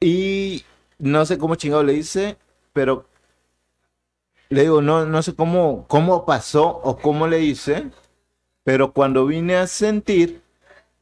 [0.00, 0.64] Y
[0.98, 2.36] no sé cómo chingado le hice,
[2.72, 3.06] pero
[4.48, 7.90] le digo, no, no sé cómo, cómo pasó o cómo le hice,
[8.64, 10.42] pero cuando vine a sentir,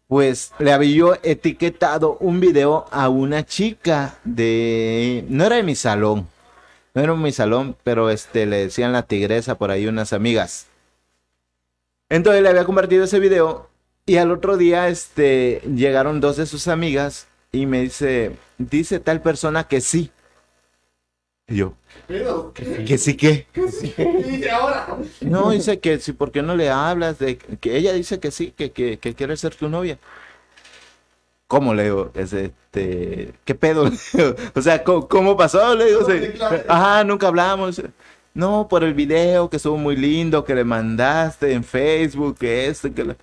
[0.08, 5.24] pues le había etiquetado un video a una chica de...
[5.28, 6.28] No era de mi salón,
[6.94, 10.66] no era mi salón, pero este, le decían la tigresa por ahí unas amigas.
[12.08, 13.68] Entonces le había compartido ese video
[14.06, 17.26] y al otro día este, llegaron dos de sus amigas
[17.62, 20.10] y me dice, dice tal persona que sí.
[21.48, 21.74] Y yo,
[22.08, 23.46] Pero, que sí que.
[23.52, 24.96] ¿qué dice ahora?
[25.20, 27.18] No, dice que sí, ¿por qué no le hablas?
[27.20, 29.98] De que ella dice que sí, que, que, que quiere ser tu novia.
[31.46, 32.10] ¿Cómo le digo?
[32.14, 33.88] Es este, ¿qué pedo?
[34.54, 35.74] O sea, ¿cómo, cómo pasó?
[35.76, 36.32] Le digo, No, sí.
[36.68, 37.80] ajá, nunca hablamos.
[38.34, 42.92] No, por el video que estuvo muy lindo, que le mandaste en Facebook, que esto,
[42.92, 43.16] que lo...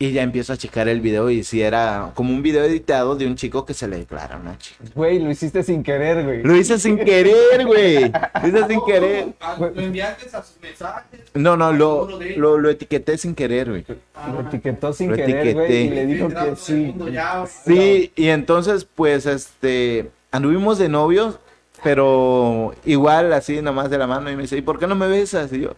[0.00, 3.26] Y ya empiezo a checar el video y si era como un video editado de
[3.26, 4.84] un chico que se le declara a una chica.
[4.94, 6.44] Güey, lo hiciste sin querer, güey.
[6.44, 8.12] Lo hice sin querer, güey.
[8.42, 9.34] Lo hice sin querer.
[9.40, 11.20] Ah, Lo enviaste a sus mensajes.
[11.34, 13.84] No, no, lo, lo, lo etiqueté sin querer, güey.
[14.32, 16.94] Lo etiquetó sin Lo querer, güey, y le dijo que sí.
[17.10, 21.40] ya, Sí, y entonces, pues, este, anduvimos de novios
[21.82, 25.06] pero igual así nomás de la mano y me dice, ¿y por qué no me
[25.06, 25.52] besas?
[25.52, 25.76] Y yo,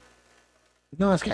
[0.96, 1.32] no, es que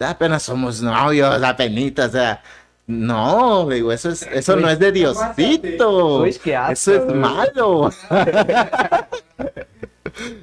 [0.00, 2.42] apenas somos novios, apenas, o sea,
[2.86, 6.18] no, digo, eso es, eso no es de Diosito.
[6.22, 7.90] Uy, qué asco, eso es malo.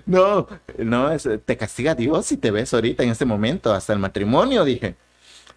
[0.06, 4.00] No, no, es- te castiga Dios si te ves ahorita en este momento, hasta el
[4.00, 4.96] matrimonio, dije.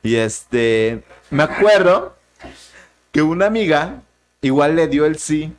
[0.03, 2.15] Y este, me acuerdo
[3.13, 4.03] que una amiga
[4.41, 5.53] igual le dio el sí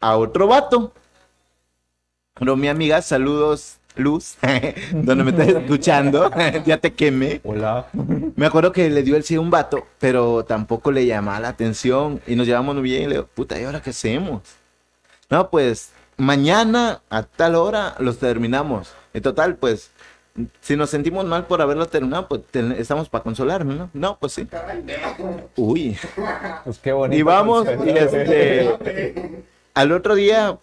[0.00, 0.92] a otro vato.
[2.34, 4.36] Pero mi amiga, saludos, Luz,
[4.92, 6.30] donde me estás escuchando,
[6.66, 7.40] ya te quemé.
[7.44, 7.86] Hola.
[8.36, 11.48] Me acuerdo que le dio el sí a un vato, pero tampoco le llamaba la
[11.48, 13.02] atención y nos llevamos muy bien.
[13.02, 14.42] Y le digo, puta, ¿y ahora qué hacemos?
[15.30, 18.92] No, pues mañana a tal hora los terminamos.
[19.12, 19.90] En total, pues,
[20.60, 22.42] si nos sentimos mal por haberlo terminado, pues
[22.78, 23.90] estamos para consolarnos, ¿no?
[23.94, 24.46] No, pues sí.
[25.56, 25.96] Uy.
[26.64, 27.18] Pues qué bonito.
[27.18, 30.58] Y vamos, y este, al otro día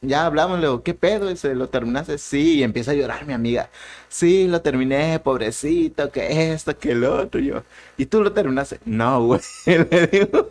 [0.00, 1.28] ya hablamos, le digo, ¿qué pedo?
[1.28, 2.18] Dice, ¿lo terminaste?
[2.18, 3.68] Sí, y empieza a llorar mi amiga.
[4.08, 7.40] Sí, lo terminé, pobrecito, que esto, que el otro.
[7.40, 7.62] Y yo,
[7.96, 8.78] ¿y tú lo terminaste?
[8.84, 9.40] No, güey.
[9.66, 10.48] Le digo,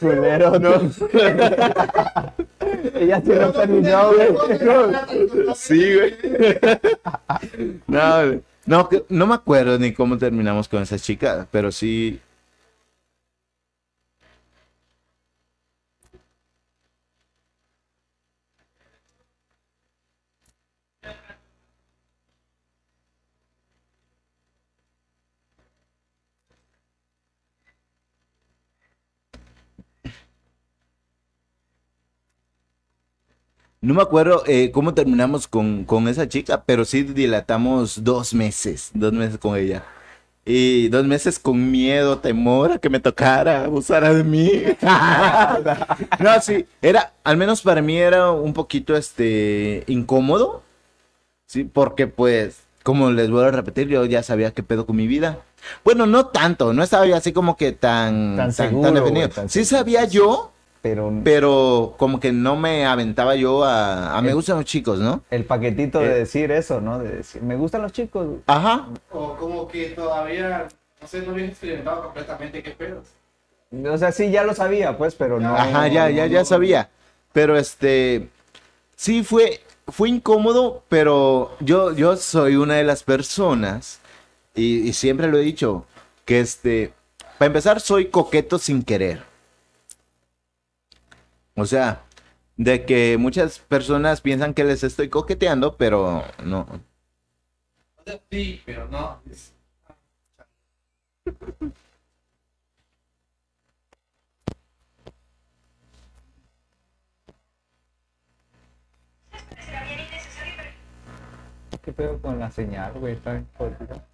[0.00, 0.74] Culero, no.
[2.94, 4.28] Ella sí lo terminó, güey.
[5.56, 6.14] sí, güey.
[7.86, 12.20] No, no, no me acuerdo ni cómo terminamos con esa chica, pero sí.
[33.82, 38.90] No me acuerdo eh, cómo terminamos con, con esa chica, pero sí dilatamos dos meses,
[38.94, 39.82] dos meses con ella.
[40.44, 44.50] Y dos meses con miedo, temor a que me tocara, abusara de mí.
[46.20, 50.62] no, sí, era, al menos para mí era un poquito, este, incómodo.
[51.46, 55.06] Sí, porque pues, como les vuelvo a repetir, yo ya sabía qué pedo con mi
[55.06, 55.38] vida.
[55.84, 59.26] Bueno, no tanto, no estaba yo así como que tan, Tan seguro, definido.
[59.26, 59.78] güey, tan sí seguro.
[59.84, 60.51] sabía yo,
[60.82, 65.22] Pero pero como que no me aventaba yo a, a me gustan los chicos, ¿no?
[65.30, 66.08] el paquetito Eh.
[66.08, 66.98] de decir eso, ¿no?
[66.98, 68.26] De decir, me gustan los chicos.
[68.26, 68.40] güey".
[68.48, 68.88] Ajá.
[69.12, 70.66] O como que todavía,
[71.00, 73.06] no sé, no habías experimentado completamente qué pedos.
[73.90, 75.54] O sea, sí, ya lo sabía, pues, pero no.
[75.56, 76.90] Ajá, ya, ya, ya sabía.
[77.32, 78.28] Pero este,
[78.96, 84.00] sí fue, fue incómodo, pero yo, yo soy una de las personas,
[84.54, 85.86] y, y siempre lo he dicho,
[86.26, 86.92] que este,
[87.38, 89.22] para empezar, soy coqueto sin querer.
[91.56, 92.04] O sea,
[92.56, 96.66] de que muchas personas piensan que les estoy coqueteando, pero no.
[97.96, 99.20] O sea, sí, pero no.
[111.82, 113.14] ¿Qué pedo con la señal, güey?
[113.14, 114.06] Está bien jodida.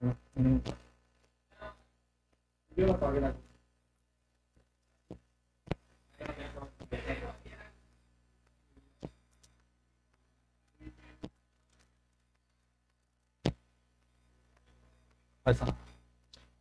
[0.00, 0.60] No.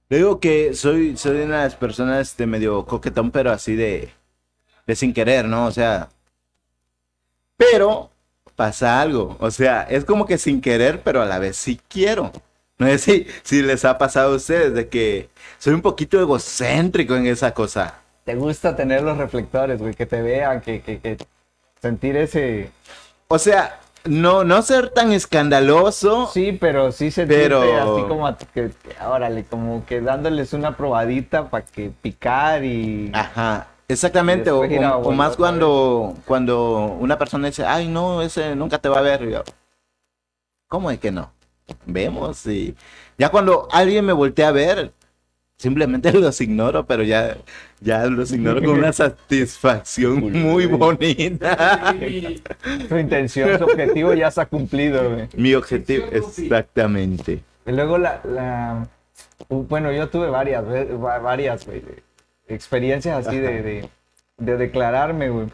[0.09, 4.09] Le digo que soy, soy una de las personas este, medio coquetón, pero así de,
[4.87, 5.67] de sin querer, ¿no?
[5.67, 6.09] O sea,
[7.55, 8.09] pero
[8.55, 9.37] pasa algo.
[9.39, 12.31] O sea, es como que sin querer, pero a la vez sí quiero.
[12.79, 17.15] No sé si, si les ha pasado a ustedes de que soy un poquito egocéntrico
[17.15, 17.95] en esa cosa.
[18.23, 21.17] Te gusta tener los reflectores, güey, que te vean, que, que, que
[21.81, 22.71] sentir ese.
[23.27, 26.29] O sea, no, no ser tan escandaloso.
[26.33, 27.61] Sí, pero sí sentirte Pero-
[27.97, 28.71] así como a- que,
[29.05, 33.11] órale, como que dándoles una probadita para que picar y.
[33.13, 34.51] Ajá, exactamente.
[34.51, 38.99] O, o- o más cuando, cuando una persona dice, ay, no, ese nunca te va
[38.99, 39.27] a ver.
[39.29, 39.43] Yo,
[40.69, 41.31] ¿Cómo es que no?
[41.85, 42.75] Vemos y
[43.17, 44.91] ya cuando alguien me voltea a ver,
[45.57, 47.37] simplemente los ignoro, pero ya,
[47.81, 51.95] ya los ignoro con una satisfacción muy bonita.
[52.87, 55.27] Su intención, su objetivo ya se ha cumplido, güey.
[55.35, 57.43] Mi objetivo, exactamente.
[57.65, 58.87] Y luego la, la
[59.49, 60.63] bueno, yo tuve varias,
[60.99, 61.83] varias, güey,
[62.47, 63.89] experiencias así de, de,
[64.37, 65.47] de declararme, güey.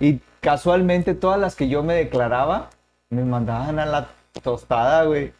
[0.00, 2.70] Y casualmente todas las que yo me declaraba,
[3.10, 4.08] me mandaban a la
[4.42, 5.32] tostada, güey.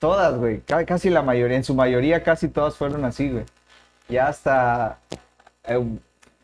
[0.00, 0.60] Todas, güey.
[0.62, 3.44] Ca- Casi la mayoría, en su mayoría casi todas fueron así, güey.
[4.08, 4.98] Ya hasta,
[5.64, 5.78] eh,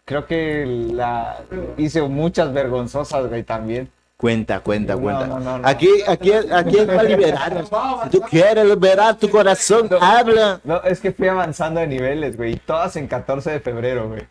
[0.05, 1.39] creo que la
[1.77, 3.91] hice muchas vergonzosas, güey, también.
[4.19, 5.27] Cuenta, cuenta, cuenta.
[5.27, 5.69] no, no, no.
[5.69, 7.65] Aquí, aquí, aquí es para liberar.
[8.05, 10.61] Si tú quieres liberar tu corazón, habla.
[10.65, 12.53] No, es que fui avanzando de niveles, güey.
[12.53, 14.23] y Todas en 14 de febrero, güey.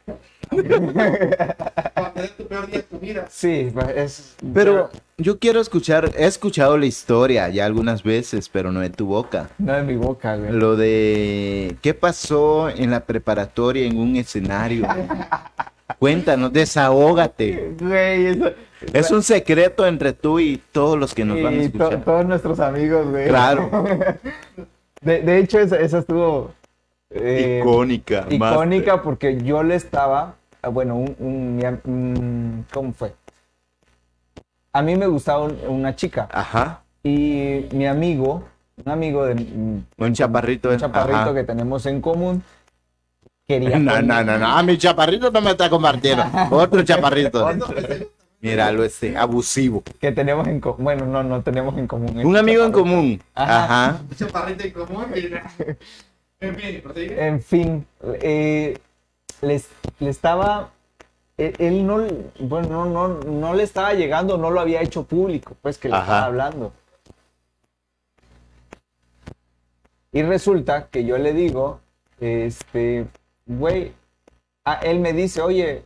[0.50, 3.26] Para tener tu peor día de tu vida.
[3.30, 4.36] Sí, es.
[4.54, 9.06] Pero yo quiero escuchar, he escuchado la historia ya algunas veces, pero no de tu
[9.06, 9.50] boca.
[9.58, 10.52] No de mi boca, güey.
[10.52, 14.88] Lo de qué pasó en la preparatoria en un escenario.
[16.00, 17.76] Cuéntanos, desahógate.
[17.80, 18.52] Güey, eso.
[18.94, 22.04] Es un secreto entre tú y todos los que nos van a y to- escuchar.
[22.04, 23.28] todos nuestros amigos, güey.
[23.28, 23.70] Claro,
[25.02, 26.52] De, de hecho, esa, esa estuvo.
[27.16, 28.26] Eh, icónica.
[28.30, 30.36] icónica porque yo le estaba.
[30.62, 33.14] ah, Bueno, un, un- un- ¿Cómo fue?
[34.74, 36.28] A mí me gustaba un- una chica.
[36.32, 36.82] Ajá.
[37.04, 38.44] Y mi amigo,
[38.84, 39.34] un amigo de.
[39.34, 40.70] Un chaparrito.
[40.70, 41.34] un chaparrito ajá.
[41.34, 42.44] que tenemos en común,
[43.48, 43.78] quería.
[43.80, 44.48] No, no, no, no.
[44.58, 46.26] A mi chaparrito no me está compartiendo.
[46.52, 47.48] Otro chaparrito.
[48.42, 49.82] Míralo este, abusivo.
[50.00, 50.84] Que tenemos en común.
[50.84, 52.20] Bueno, no, no tenemos en común.
[52.24, 53.22] Un amigo en común.
[53.34, 53.64] Ajá.
[53.64, 54.00] Ajá.
[54.18, 55.06] Chaparrito en común.
[56.40, 56.84] En fin.
[56.96, 57.88] En fin,
[58.22, 58.78] eh,
[59.42, 59.70] les,
[60.00, 60.72] le estaba.
[61.38, 61.98] Él, él no,
[62.40, 65.96] bueno, no, no, no le estaba llegando, no lo había hecho público, pues que le
[65.96, 66.04] Ajá.
[66.04, 66.74] estaba hablando.
[70.12, 71.82] Y resulta que yo le digo,
[72.22, 73.06] este,
[73.46, 73.92] güey,
[74.64, 75.84] a él me dice, oye,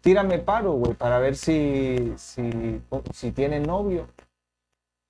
[0.00, 2.80] tírame paro, güey, para ver si, si,
[3.12, 4.08] si tiene novio.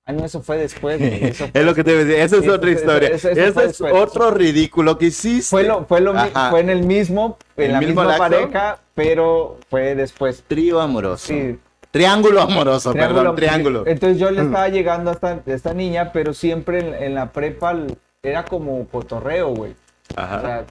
[0.09, 2.23] Ah, no, eso fue después, güey, eso Es lo que te decía.
[2.23, 3.09] Esa es Eso- otra historia.
[3.09, 3.93] eso- eso Ese es después.
[3.93, 5.49] otro ridículo que hiciste.
[5.49, 6.13] Fue, lo, fue, lo,
[6.49, 10.43] fue en el mismo, en ¿El la mismo misma pareja, pero fue después.
[10.47, 11.27] Trío amoroso.
[11.27, 11.59] Sí,
[11.91, 13.83] Triángulo amoroso, perdón, triángulo.
[13.87, 17.31] Entonces yo le estaba llegando a esta, a esta niña, pero siempre en, en la
[17.31, 17.75] prepa
[18.23, 19.75] era como cotorreo, güey.
[20.15, 20.41] O Ajá.
[20.41, 20.65] sea,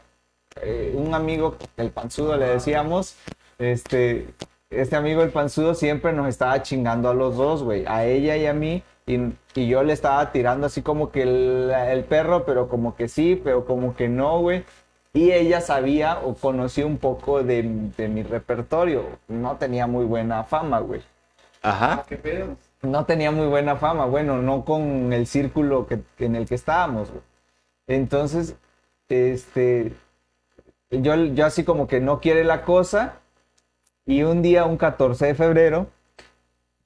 [0.63, 3.17] eh, un amigo, el panzudo le decíamos,
[3.59, 4.29] este,
[4.71, 8.47] este amigo el panzudo siempre nos estaba chingando a los dos, güey, a ella y
[8.47, 12.69] a mí, y, y yo le estaba tirando así como que el, el perro, pero
[12.69, 14.65] como que sí, pero como que no, güey.
[15.15, 17.63] Y ella sabía o conocía un poco de,
[17.97, 19.05] de mi repertorio.
[19.27, 21.01] No tenía muy buena fama, güey.
[21.63, 22.05] Ajá.
[22.07, 22.57] ¿Qué pedo?
[22.83, 26.55] No tenía muy buena fama, bueno, no con el círculo que, que en el que
[26.55, 27.23] estábamos, güey.
[27.89, 28.55] Entonces,
[29.09, 29.95] este,
[30.91, 33.15] yo, yo así como que no quiere la cosa.
[34.07, 35.89] Y un día, un 14 de febrero,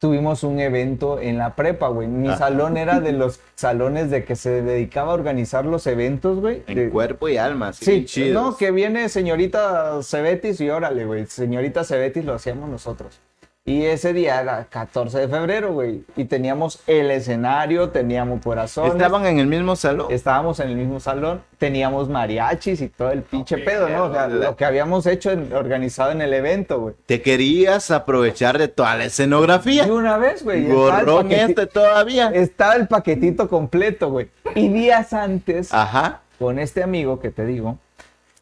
[0.03, 2.09] tuvimos un evento en la prepa, güey.
[2.09, 2.37] Mi Ah.
[2.37, 6.65] salón era de los salones de que se dedicaba a organizar los eventos, güey.
[6.67, 8.35] En de- cuerpo y alma, Sí, chidos.
[8.43, 11.27] no, que viene señorita Cebetis y órale, güey.
[11.27, 13.21] Señorita Cebetis lo hacíamos nosotros.
[13.65, 16.03] Y ese día era 14 de febrero, güey.
[16.17, 18.95] Y teníamos el escenario, teníamos corazones.
[18.95, 20.09] Estaban en el mismo salón.
[20.11, 24.07] Estábamos en el mismo salón, teníamos mariachis y todo el pinche pedo, ¿no?
[24.07, 26.95] O sea, lo que habíamos hecho, en- organizado en el evento, güey.
[27.07, 29.85] Te querías aprovechar de toda la escenografía.
[29.85, 30.67] De una vez, güey.
[30.67, 32.31] Gorrón este todavía.
[32.35, 34.29] Estaba el paquetito completo, güey.
[34.57, 36.23] Y días antes, Ajá.
[36.41, 37.79] con este amigo que te digo,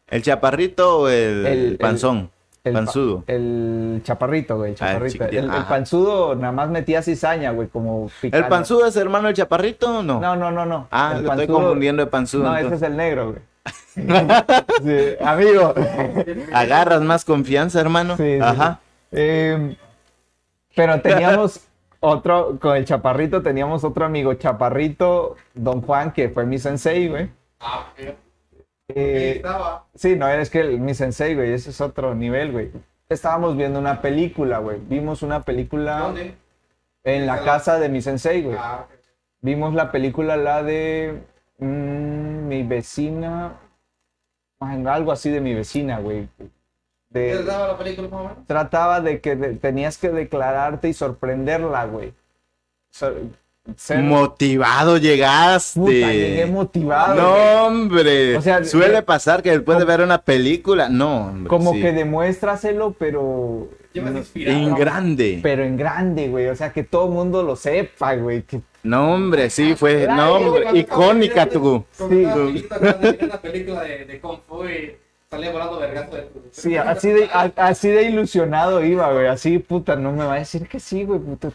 [0.09, 2.17] ¿El chaparrito o el, El- el- panzón?
[2.17, 2.29] El,
[2.63, 3.23] pa- Panzudo.
[3.27, 5.23] el chaparrito, güey, el Ah, el chaparrito.
[5.25, 9.99] el, el panzudo nada más metía cizaña, güey, como ¿El panzudo es hermano del chaparrito
[9.99, 10.19] o no?
[10.19, 10.87] No, no, no, no.
[10.91, 12.43] Ah, El lo estoy confundiendo de panzudo.
[12.43, 12.81] No, ese entonces.
[12.87, 13.41] es el negro, güey.
[14.83, 15.73] Sí, amigo.
[16.53, 18.15] Agarras más confianza, hermano.
[18.17, 18.79] Sí, sí, Ajá.
[19.11, 19.75] Eh,
[20.75, 21.61] pero teníamos
[21.99, 27.29] otro, con el chaparrito teníamos otro amigo, chaparrito, don Juan, que fue mi sensei, güey.
[27.59, 28.15] Ah, ok.
[28.95, 29.85] Eh, Estaba.
[29.95, 32.71] Sí, no, es que el- mi sensei, güey, ese es otro nivel, güey.
[33.09, 34.79] Estábamos viendo una película, güey.
[34.79, 36.35] Vimos una película ¿Dónde?
[37.03, 38.55] en la casa de mi sensei, güey.
[38.59, 38.85] Ah.
[39.41, 41.21] Vimos la película, la de
[41.57, 43.57] mm, mi vecina,
[44.59, 46.27] algo así de mi vecina, güey.
[46.37, 48.47] ¿Qué De, trataba la película más o menos?
[48.47, 52.13] trataba de que de- tenías que declararte y sorprenderla, güey.
[52.91, 53.13] So-
[53.77, 55.79] ser- Motivado llegaste.
[55.79, 57.13] Puta, llegué motivado.
[57.13, 57.25] güey.
[57.25, 58.37] No, hombre.
[58.37, 61.47] O sea, Suele yo- pasar que después de ver una película, no, hombre.
[61.49, 61.81] Como sí.
[61.81, 63.69] que demuéstraselo, pero.
[63.93, 65.39] En grande.
[65.43, 66.47] pero en grande, güey.
[66.47, 68.43] O sea, que todo el mundo lo sepa, güey.
[68.43, 70.07] Que No, hombre, sí, fue.
[70.07, 70.79] No, hombre.
[70.79, 71.83] Icónica tú.
[71.91, 72.05] Sí.
[72.07, 72.33] veía
[73.21, 74.95] una película de, de Kung Fu y
[75.31, 76.29] salía volando vergazo de.
[76.51, 79.27] Sí, así de, a- así de ilusionado iba, güey.
[79.27, 81.19] Así, puta, no me va a decir que sí, güey.
[81.21, 81.51] Puta,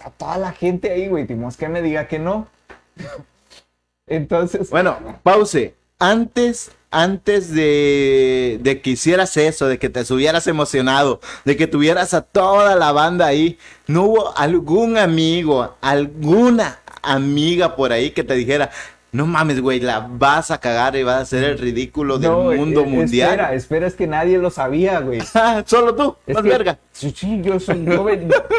[0.00, 1.26] a toda la gente ahí, güey.
[1.26, 2.48] Timos que me diga que no.
[4.06, 5.74] Entonces, Bueno, pause.
[5.98, 12.14] Antes, antes de, de que hicieras eso, de que te subieras emocionado, de que tuvieras
[12.14, 13.58] a toda la banda ahí,
[13.88, 18.70] ¿no hubo algún amigo, alguna amiga por ahí que te dijera,
[19.12, 22.42] no mames, güey, la vas a cagar y vas a hacer el ridículo del No,
[22.52, 23.30] mundo eh, mundial.
[23.30, 25.20] Espera, espera, es que nadie lo sabía, güey.
[25.66, 26.78] Solo tú, Es más que- verga.
[26.92, 28.04] Sí, sí, yo, soy- yo,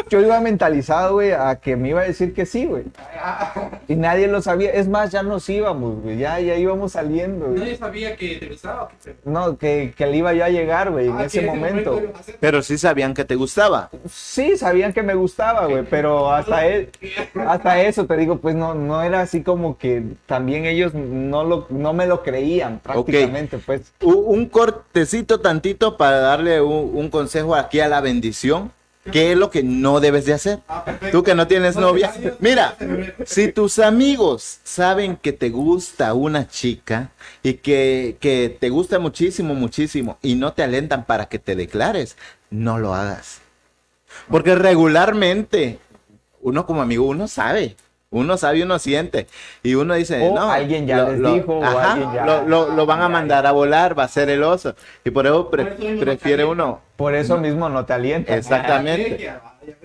[0.08, 2.84] yo iba mentalizado, güey, a que me iba a decir que sí, güey.
[3.86, 4.70] Y nadie lo sabía.
[4.72, 6.16] Es más, ya nos íbamos, güey.
[6.16, 7.58] Ya, ya íbamos saliendo, güey.
[7.60, 8.84] Nadie sabía que te gustaba.
[8.84, 9.14] o qué?
[9.26, 12.00] No, que, que le iba yo a llegar, güey, en Ah, ese que momento.
[12.18, 12.36] hacer.
[12.40, 13.90] Pero sí sabían que te gustaba.
[14.10, 16.88] Sí, sabían que me gustaba, güey, pero hasta, e-
[17.46, 20.02] hasta eso te digo, pues no, no era así como que
[20.40, 23.92] también ellos no, lo, no me lo creían prácticamente, pues.
[24.00, 28.72] Un cortecito tantito para darle un, un consejo aquí a la bendición.
[29.12, 30.60] ¿Qué es lo que no debes de hacer?
[30.66, 30.84] Ah.
[31.12, 32.14] Tú que no tienes No, novia.
[32.38, 32.74] Mira,
[33.26, 37.10] si tus amigos saben que te gusta una chica
[37.42, 42.16] y que, que te gusta muchísimo, muchísimo y no te alentan para que te declares,
[42.48, 43.40] no lo hagas.
[44.30, 45.78] Porque regularmente
[46.40, 47.76] uno como amigo, uno sabe.
[48.12, 49.28] Uno sabe, uno siente.
[49.62, 50.50] Y uno dice, O no.
[50.50, 53.52] alguien ya les dijo, o ajá, alguien ya- Lo, lo- lo van a mandar a
[53.52, 54.74] volar, va a ser el oso.
[55.04, 56.80] Y por eso pre- prefiere no uno.
[56.96, 58.36] Por eso mismo no te alientan.
[58.36, 59.16] Exactamente.
[59.16, 59.40] Vea.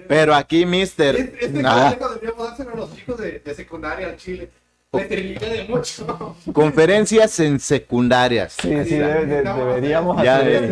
[0.07, 1.15] Pero aquí, mister.
[1.15, 4.49] Es- Este ah, consejo deberíamos dárselo a los chicos de, de secundaria al Chile.
[4.91, 6.35] De mucho.
[6.53, 8.53] conferencias en secundarias.
[8.59, 10.63] Sí, sí, de- de- No, deberíamos Ya, hacer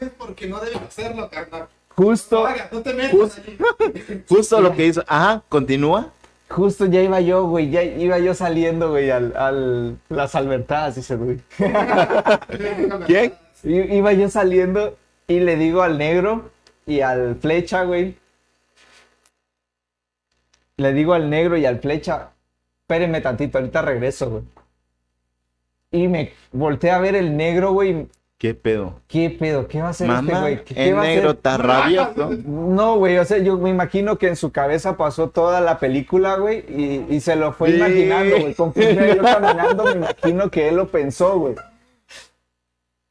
[0.00, 1.66] es porque no deben hacerlo, carnal.
[1.96, 4.22] Justo, Haga, no te metas Justo- allí.
[4.28, 5.02] Justo lo que hizo.
[5.08, 6.12] Ajá, continúa.
[6.50, 11.16] Justo ya iba yo, güey, ya iba yo saliendo, güey, al, al las albertadas, dice,
[11.16, 11.40] güey.
[13.06, 13.32] ¿Quién?
[13.64, 14.96] I- Iba yo saliendo
[15.28, 16.50] y le digo al negro
[16.86, 18.16] y al flecha, güey.
[20.76, 22.30] Le digo al negro y al flecha,
[22.82, 24.42] espérenme tantito, ahorita regreso, güey.
[25.92, 28.08] Y me volteé a ver el negro, güey.
[28.40, 28.94] ¿Qué pedo?
[29.06, 29.68] ¿Qué pedo?
[29.68, 30.64] ¿Qué va a hacer este güey?
[30.64, 31.16] ¿Qué, va a hacer?
[31.16, 32.30] negro está rabioso.
[32.46, 36.36] No, güey, o sea, yo me imagino que en su cabeza pasó toda la película,
[36.36, 37.76] güey, y, y se lo fue Sí.
[37.76, 38.54] imaginando, güey.
[38.54, 41.54] Conforme yo caminando, me imagino que él lo pensó, güey.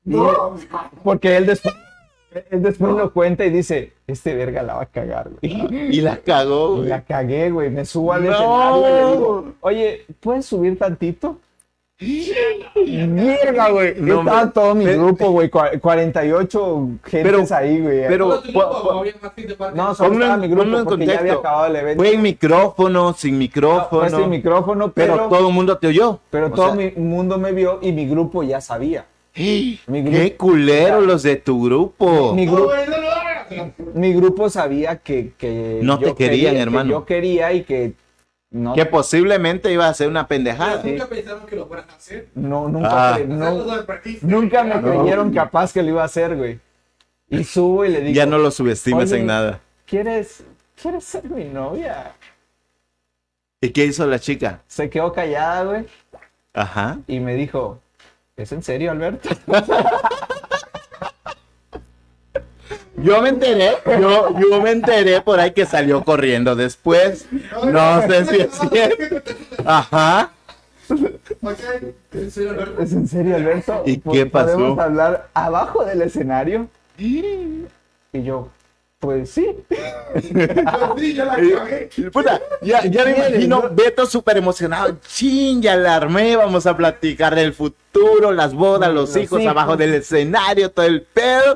[0.06, 0.16] Y-
[1.04, 1.76] Porque él después,
[2.50, 5.96] él después lo cuenta y dice, este verga la va a cagar, güey.
[5.96, 6.90] Y la cagó, Y güey.
[6.90, 7.70] la cagué, güey.
[7.70, 8.32] Me subo al No.
[8.32, 11.38] escenario y le digo, oye, ¿puedes subir tantito?
[12.02, 13.96] Mierda, güey.
[14.00, 15.50] No, Estaba me- todo mi pe- grupo, güey.
[15.50, 18.08] cua- 48 gentes Pero- ahí, güey.
[18.08, 18.42] pero-.
[19.76, 22.04] No, solo estaba mi grupo porque ya había acabado el evento.
[22.04, 24.10] Fue en micrófono, sin No, micrófono.
[24.10, 26.20] fue sin micrófono, pero, pero, todo el mundo te oyó.
[26.30, 29.06] pero O todo mi mundo me vio y mi grupo ya sabía.
[29.34, 32.34] ¡Qué culero los de tu grupo!
[32.34, 36.90] Mi, No, grupo no mi sabía que, que No te querían, quería- que hermano.
[36.90, 37.94] yo quería y que
[38.52, 40.82] no, Que posiblemente iba a ser una pendejada.
[40.84, 42.30] Nunca pensaron que lo fueran a hacer.
[42.36, 43.20] no nunca, Ah.
[43.20, 43.86] no-
[44.24, 44.82] nunca me No.
[44.82, 46.60] creyeron capaz que lo iba a hacer, güey.
[47.30, 49.60] Y subo y le digo, Ya no lo subestimes "Oye, en nada.
[49.86, 50.44] ¿quieres,
[50.82, 52.14] ¿quieres ser mi novia?
[53.62, 54.62] ¿Y qué hizo la chica?
[54.68, 55.86] Se quedó callada, güey,
[56.54, 56.98] Ajá.
[57.08, 57.80] y me dijo,
[58.36, 59.30] ¿es en serio, Alberto?
[63.04, 67.28] Yo me enteré, yo, yo me enteré por ahí que salió corriendo después.
[67.72, 69.32] No sé si es cierto.
[69.66, 70.32] Ajá.
[71.42, 71.60] Ok,
[72.14, 72.82] ¿en serio, Alberto?
[72.82, 73.84] ¿Es en serio, Alberto?
[73.86, 74.54] ¿Y Po- qué pasó?
[74.54, 76.68] ¿Podemos hablar abajo del escenario?
[76.98, 77.66] Y
[78.12, 78.50] yo,
[79.00, 79.46] pues sí.
[80.98, 81.90] Sí, ya la cagué.
[82.12, 84.98] Puta, ya, ya me imagino Beto súper emocionado.
[85.08, 86.36] Chin, ya la armé.
[86.36, 89.52] Vamos a platicar del futuro, las bodas, los, Los hijos, hijos.
[89.52, 91.54] abajo del escenario, todo el pedo.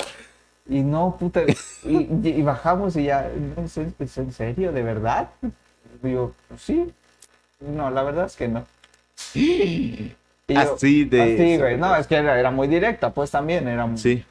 [0.77, 1.41] Y no, puta.
[1.83, 4.71] Y, y- y bajamos y ya, no, ¿es, en- es en serio?
[4.71, 5.29] ¿De verdad?
[6.01, 6.91] Digo, sí.
[7.59, 8.65] No, la verdad es que no.
[10.45, 11.21] Y yo, Así de.
[11.21, 11.77] Así, güey.
[11.77, 13.85] No, es que era, era muy directa, pues también era.
[13.85, 14.23] muy- Sí.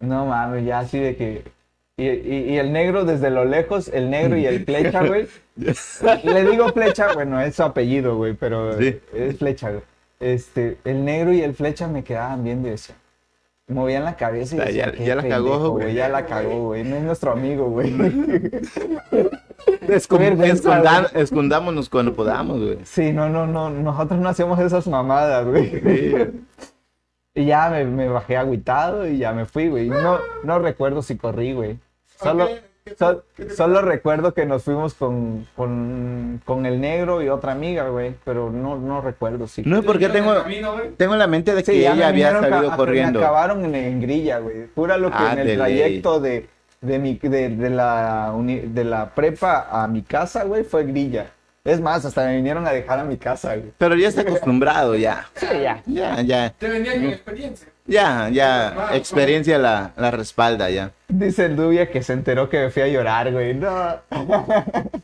[0.00, 1.44] No mames, ya así de que.
[1.96, 5.26] Y, y- y el negro desde lo lejos, el negro y el flecha, güey.
[6.24, 9.00] Le digo flecha, bueno, es su apellido, güey, pero Sí.
[9.14, 9.82] es flecha, güey.
[10.20, 12.98] Este, el negro y el flecha me quedaban viendo y decían.
[13.68, 15.94] Movían la cabeza y Ya- decían, ya- "Qué ya la cagó, güey".
[15.94, 16.84] Ya la cagó, güey.
[16.84, 17.94] No es nuestro amigo, güey.
[21.14, 22.78] Escondámonos cuando podamos, güey.
[22.84, 23.70] Sí, no, no, no.
[23.70, 25.82] Nosotros no hacemos esas mamadas, güey.
[27.34, 29.88] Y ya me, me bajé agüitado y ya me fui, güey.
[29.88, 31.78] No, no recuerdo si corrí, güey.
[32.20, 32.48] Solo,
[32.88, 37.22] ¿qué te- sol- qué te- solo recuerdo que nos fuimos con, con, con el negro
[37.22, 38.14] y otra amiga, güey.
[38.24, 39.62] Pero no, no recuerdo si.
[39.62, 43.20] No, porque tengo, Camino, tengo en la mente de que Sí, ella había salido corriendo.
[43.20, 44.66] Me acabaron en, en grilla, güey.
[44.66, 46.48] Pura lo que Ah, en el trayecto de,
[46.80, 51.26] de, mi, de, de la, uni- de la prepa a mi casa, güey, fue grilla.
[51.64, 53.72] Es más, hasta me vinieron a dejar a mi casa, güey.
[53.76, 55.26] Pero ya está acostumbrado, ya.
[55.34, 55.82] Sí, ya.
[55.86, 56.50] Ya, ya.
[56.56, 57.68] Te venía con experiencia.
[57.88, 58.90] Ya, ya.
[58.92, 60.92] Experiencia la, la respalda, ya.
[61.08, 63.54] Dice el Dubia que se enteró que me fui a llorar, güey.
[63.54, 63.96] No.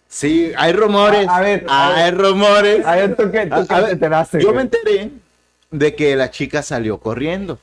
[0.06, 1.26] Sí, hay rumores.
[1.26, 2.86] A- a ver, a hay rumores.
[2.86, 4.56] A ver, ¿tú qué, tú qué a te ver, enteraste, Yo güey?
[4.56, 5.10] me enteré
[5.70, 7.58] de que la chica salió corriendo.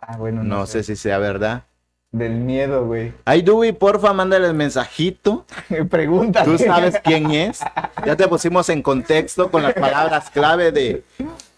[0.00, 1.64] Ah, bueno, No sé si sea verdad.
[2.12, 3.12] Del miedo, güey.
[3.24, 5.46] Ay, Dubi, porfa, mándale el mensajito.
[5.90, 6.44] Pregúntale.
[6.46, 7.60] Tú sabes quién es.
[8.06, 11.02] Ya te pusimos en contexto con las palabras clave de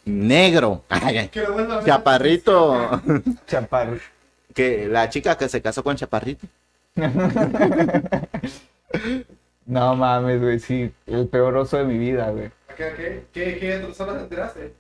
[0.05, 0.83] negro.
[0.89, 1.29] Ay.
[1.29, 1.45] Que.
[1.85, 3.01] Chaparrito.
[3.47, 3.99] Chaparro.
[4.55, 6.47] Que la chica que se casó con Chaparrito.
[9.67, 10.93] No mames, güey, sí.
[11.07, 12.51] El peor oso de mi vida, güey.
[12.77, 14.75] ¿Qué, qué, qué, horas te enteraste?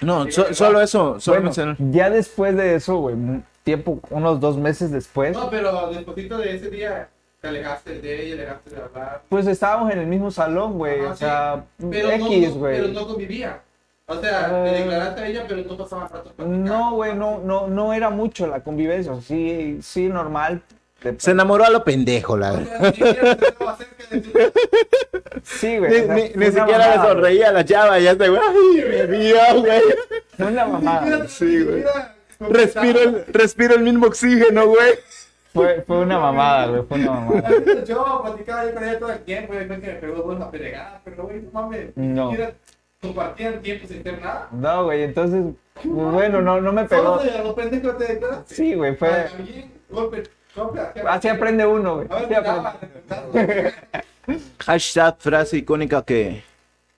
[0.00, 1.20] No, so- solo eso.
[1.20, 1.76] Solo Bueno, mencionar.
[1.78, 3.14] ya después de eso, güey,
[3.62, 7.08] tiempo, unos dos meses después, No, pero después de ese día
[7.40, 9.22] te alejaste de ella, alejaste de hablar.
[9.28, 11.00] pues estábamos en el mismo salón, güey.
[11.02, 11.18] O sí.
[11.20, 12.80] sea, Pero no- X, no, güey.
[12.80, 13.60] Pero no convivía.
[14.06, 14.64] O sea, Ah.
[14.64, 16.56] te declaraste a ella, pero no pasaban ratos platicando.
[16.74, 19.14] No, güey, no, no, no era mucho la convivencia.
[19.22, 20.60] Sí, sí, normal.
[21.02, 22.94] De- Se enamoró a lo pendejo, la verdad.
[25.42, 25.90] Sí, güey.
[25.90, 27.98] Ni, o sea, ni- ni siquiera le sonreía a la chava.
[27.98, 29.82] Ya se, ay, mi vida, güey.
[30.36, 31.28] Fue una mamada.
[31.28, 31.84] Sí, güey.
[32.40, 34.94] Respiro el, respiro el mismo oxígeno, güey.
[35.52, 36.82] Fue, fue una mamada, güey.
[36.88, 37.50] Fue una mamada.
[37.86, 41.24] Yo platicaba yo con ella todo el tiempo, después que me pegó una pelegada, pero
[41.24, 41.96] güey, no mames.
[41.96, 42.32] No.
[43.04, 44.48] Compartían tiempo sin hacer nada.
[44.50, 45.44] No, güey, entonces,
[45.84, 47.18] bueno, no, no me pegó.
[47.18, 48.54] Solo de los pendejos te declaraste.
[48.54, 49.08] Sí, güey, fue.
[49.10, 49.28] Ah,
[49.90, 50.22] golpe,
[50.56, 52.08] golpe, Así aprende uno, güey.
[52.10, 53.74] A ver, Así aprende.
[54.58, 56.42] Hashtag frase icónica que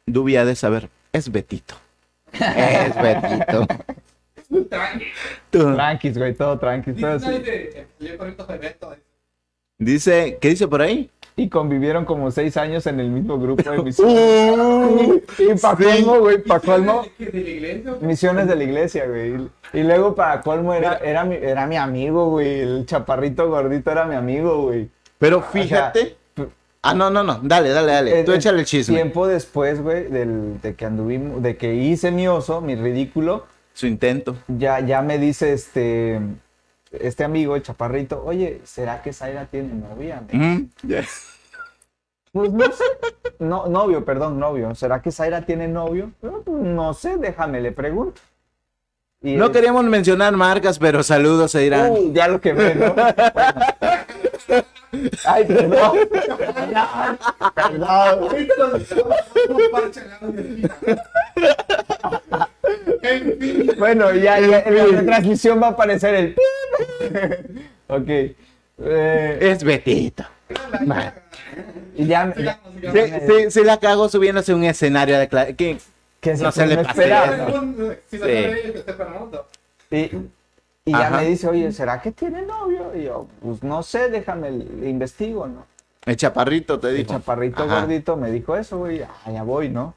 [0.06, 0.88] Dubi ha de saber.
[1.12, 1.74] Es Betito.
[2.32, 3.66] Es Betito.
[4.70, 5.06] Tranqui.
[5.50, 5.74] Tú.
[5.74, 6.94] Tranquis, güey, todo tranquis.
[6.94, 7.18] Dice,
[8.78, 9.00] Todo así.
[9.78, 11.10] Dice, ¿qué dice por ahí?
[11.38, 15.22] Y convivieron como seis años en el mismo grupo de Uh, misiones.
[15.38, 15.84] y para sí.
[15.84, 17.90] colmo, güey, para colmo, ¿De de la iglesia?
[17.90, 18.02] güey?
[18.06, 19.48] misiones de la iglesia, güey.
[19.74, 22.60] Y luego para colmo era, era, mi, era mi amigo, güey.
[22.60, 24.88] El chaparrito gordito era mi amigo, güey.
[25.18, 26.16] Pero fíjate.
[26.80, 27.40] Ah, no, no, no.
[27.42, 28.24] Dale, dale, dale.
[28.24, 28.94] Tú Eh, échale el chisme.
[28.94, 33.86] Tiempo después, güey, del- de que anduvimos, de que hice mi oso, mi ridículo, Su
[33.86, 34.36] intento.
[34.48, 36.20] ya, ya me dice este,
[37.00, 40.22] este amigo, el chaparrito, oye, ¿será que Zaira tiene novia?
[40.32, 40.64] Mm.
[42.32, 42.84] Pues no sé.
[43.38, 44.74] No, novio, perdón, novio.
[44.74, 46.12] ¿Será que Zaira tiene novio?
[46.22, 48.20] No, no sé, déjame, le pregunto.
[49.22, 51.92] Y No queríamos mencionar marcas, pero saludos a Irán.
[51.92, 52.94] Uy, ya lo que ve, ¿no?
[52.94, 53.14] Bueno.
[55.24, 55.98] Ay, perdón.
[57.54, 58.28] Perdón.
[63.02, 63.70] En fin.
[63.78, 66.36] Bueno, ya, ya en la retransmisión va a aparecer el.
[67.88, 68.08] ok.
[68.08, 70.24] Eh, Es Betito.
[70.84, 71.12] Man.
[71.96, 72.60] y ya, sigamos.
[72.92, 75.78] Sí, sí, sí la cago subiéndose a un escenario de que
[76.20, 77.02] que No se se le pase.
[78.10, 78.24] Si Sí.
[78.24, 79.46] no el mundo.
[79.90, 79.96] Y,
[80.84, 82.92] y ya me dice, oye, ¿será que tiene novio?
[82.94, 85.64] Y yo, pues no sé, déjame, le investigo, ¿no?
[86.04, 87.12] el chaparrito te El dijo.
[87.14, 87.80] chaparrito Ajá.
[87.80, 89.94] gordito me dijo eso, güey, ah, ya voy, ¿no?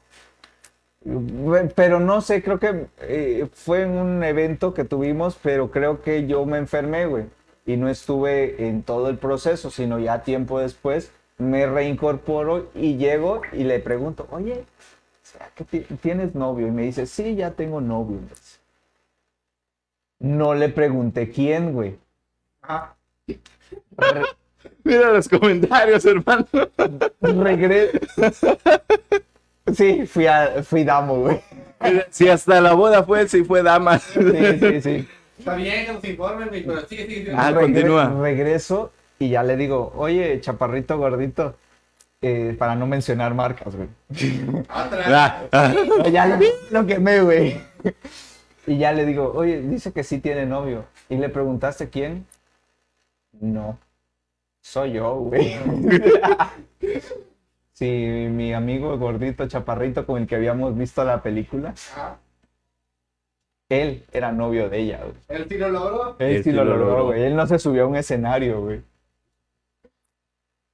[1.74, 6.26] Pero no sé, creo que eh, fue en un evento que tuvimos, pero creo que
[6.26, 7.24] yo me enfermé, güey.
[7.66, 13.40] Y no estuve en todo el proceso, sino ya tiempo después me reincorporo y llego
[13.52, 14.64] y le pregunto, oye,
[15.22, 16.66] ¿será que tienes novio?
[16.66, 18.18] Y me dice, sí, ya tengo novio.
[20.20, 21.98] No le pregunté quién, güey.
[23.96, 24.22] Re-
[24.84, 26.46] Mira los comentarios, hermano.
[27.22, 27.90] regre-
[29.74, 31.40] Sí, fui, a, fui damo, güey.
[32.10, 33.98] Si hasta la boda fue, si fue dama.
[33.98, 34.20] Sí,
[34.60, 35.08] sí, sí.
[35.38, 37.32] Está bien que nos informen, güey, pero sigue, sigue, sigue.
[37.34, 38.14] Ah, Regre- continúa.
[38.20, 41.56] Regreso y ya le digo, oye, chaparrito gordito,
[42.20, 43.88] eh, para no mencionar marcas, güey.
[44.68, 45.06] Atrás.
[45.08, 45.74] Ah, ah.
[46.12, 46.36] ya lo,
[46.70, 47.60] lo quemé, güey.
[48.66, 50.84] Y ya le digo, oye, dice que sí tiene novio.
[51.08, 52.26] ¿Y le preguntaste quién?
[53.40, 53.78] No.
[54.60, 55.56] Soy yo, güey.
[57.80, 57.86] Sí,
[58.30, 62.18] mi amigo gordito chaparrito con el que habíamos visto la película, Ajá.
[63.70, 65.14] él era novio de ella, güey.
[65.28, 66.14] El tiro logró.
[66.18, 67.04] Él Él sí lo lo logró, logró.
[67.06, 67.22] güey.
[67.22, 68.82] Él no se subió a un escenario, güey.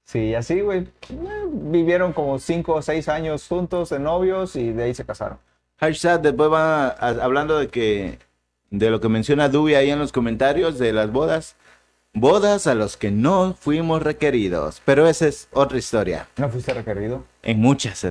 [0.04, 0.80] Sí, así, güey.
[1.10, 5.38] Eh, Vivieron como cinco o seis años juntos de novios y de ahí se casaron.
[5.78, 8.18] Hashtag, después va a- hablando de que
[8.70, 11.54] de lo que menciona Dubi ahí en los comentarios de las bodas.
[12.18, 14.80] Bodas a los que no fuimos requeridos.
[14.86, 16.26] Pero esa es otra historia.
[16.38, 17.24] ¿No fuiste requerido?
[17.42, 18.06] En muchas,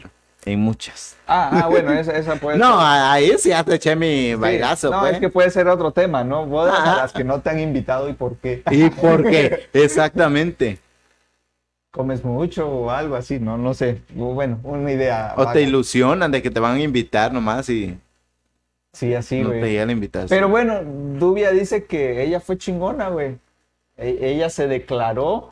[0.46, 1.16] en muchas.
[1.26, 2.88] Ah, ah bueno, esa, esa puede No, ser.
[2.88, 5.14] ahí sí ya te eché mi Sí, bailazo, No, pues.
[5.14, 6.46] es que puede ser otro tema, ¿no?
[6.46, 6.98] Bodas a Ah.
[6.98, 8.62] las que no te han invitado y por qué.
[8.70, 9.68] ¿Y por qué?
[9.74, 10.78] Exactamente.
[11.90, 14.02] comes mucho o algo así, no, no sé.
[14.14, 15.34] Bueno, una idea.
[15.36, 15.54] O vaga.
[15.54, 17.98] te ilusionan de que te van a invitar nomás y
[18.94, 19.62] Sí, así, no güey.
[19.62, 20.30] te llega la invitación.
[20.30, 23.38] Pero bueno, Dubia dice que ella fue chingona, güey.
[23.98, 25.52] E- ella se declaró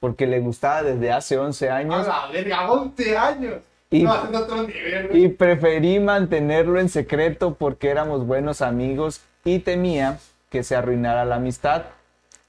[0.00, 3.54] porque le gustaba desde hace 11 A años la verga, 11 años.
[3.90, 10.18] Y- no, otro nivel, y preferí mantenerlo en secreto porque éramos buenos amigos y temía
[10.50, 11.82] que se arruinara la amistad.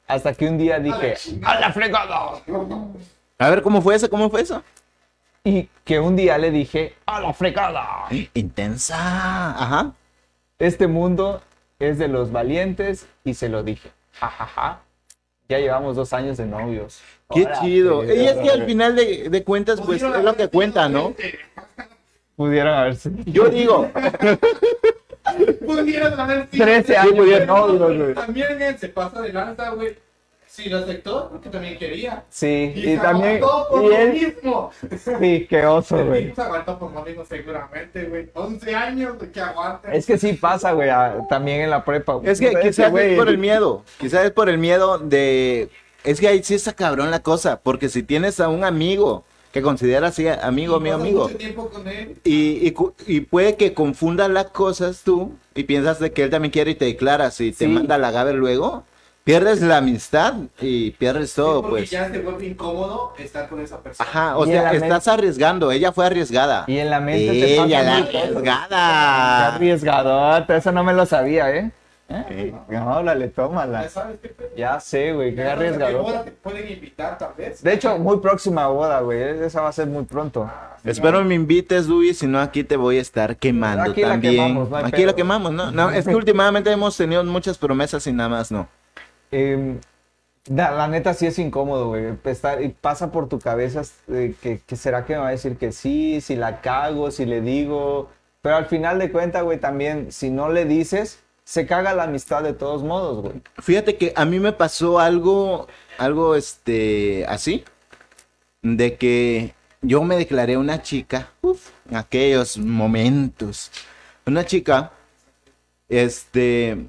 [0.07, 2.39] Hasta que un día dije, ¡a la fregada!
[3.39, 4.09] A ver, ¿cómo fue eso?
[4.09, 4.63] ¿Cómo fue eso?
[5.43, 8.05] Y que un día le dije, ¡a la fregada!
[8.33, 8.95] Intensa.
[9.51, 9.93] Ajá.
[10.59, 11.41] Este mundo
[11.79, 13.91] es de los valientes y se lo dije.
[14.13, 14.79] Ja, ja, ja.
[15.47, 17.01] Ya llevamos dos años de novios.
[17.33, 18.03] Qué Hola, chido.
[18.03, 21.13] Y es que al final de, de cuentas, pues es lo que cuenta, ¿no?
[22.35, 23.11] Pudieron haberse.
[23.25, 23.89] Yo digo,
[25.65, 26.97] Pudieron haber sido 13 gente.
[26.97, 28.13] años de novios, güey.
[28.13, 29.97] También él se pasa de lanza, güey.
[30.55, 32.23] Sí, lo aceptó porque también quería.
[32.29, 33.41] Sí, Y, y, se también.
[33.41, 34.71] por Y lo él, mismo.
[35.19, 36.33] sí, qué oso, güey.
[36.33, 38.29] se aguantó por lo mismo seguramente, güey.
[38.33, 39.89] 11 años de que aguante.
[39.97, 42.19] Es que sí pasa, güey, a- también en la prepa.
[42.23, 43.83] es que Ese quizás güey- es por el miedo.
[43.99, 45.69] Quizás es por el miedo de.
[46.05, 47.59] Es que ahí sí está cabrón la cosa.
[47.61, 51.29] Porque si tienes a un amigo que consideras así, amigo, Y amigo,
[51.71, 52.17] con él.
[52.23, 56.29] Y, y, cu- y puede que confundas las cosas tú y piensas de que él
[56.29, 57.67] también quiere y te declaras y te Sí.
[57.71, 58.83] manda a la gaber luego,
[59.25, 61.89] pierdes la amistad y pierdes todo, porque pues.
[61.89, 64.07] ya se vuelve incómodo estar con esa persona.
[64.09, 66.63] Ajá, o sea, estás arriesgando, ella fue arriesgada.
[66.67, 68.11] Y en la mente te Ella, pasa la todo.
[68.11, 68.17] Qué
[68.49, 69.55] arriesgada.
[69.55, 71.71] arriesgadota, eso no me lo sabía, ¿eh?
[72.07, 72.23] ¿Eh?
[72.29, 72.53] Eh.
[72.69, 73.89] No, órale, Ya tómala.
[73.89, 74.49] sabes qué pedo.
[74.55, 76.03] Ya sé, güey, qué Ya sabes a qué arriesgadota.
[76.03, 77.63] boda te pueden invitar, tal vez.
[77.63, 79.19] De hecho, muy próxima boda, güey.
[79.43, 80.47] Esa va a ser muy pronto.
[80.83, 84.35] Espero me invites, Dubi, si no aquí te voy a estar quemando Aquí la también.
[84.35, 85.05] quemamos, no aquí pedo.
[85.07, 85.71] la quemamos, ¿no?
[85.71, 88.67] No, es que últimamente hemos tenido muchas promesas y nada más, ¿no?
[90.47, 92.13] La, la neta sí es incómodo, güey.
[92.25, 95.71] Está- pasa por tu cabeza eh, que, que será que me va a decir que
[95.71, 98.09] sí, si la cago, si le digo.
[98.41, 102.43] Pero al final de cuentas, güey, también, si no le dices, se caga la amistad
[102.43, 103.41] de todos modos, güey.
[103.57, 105.67] Fíjate que a mí me pasó algo,
[105.97, 107.63] algo este, así,
[108.61, 113.71] de que yo me declaré una chica, uf, en aquellos momentos,
[114.27, 114.91] una chica,
[115.89, 116.85] este,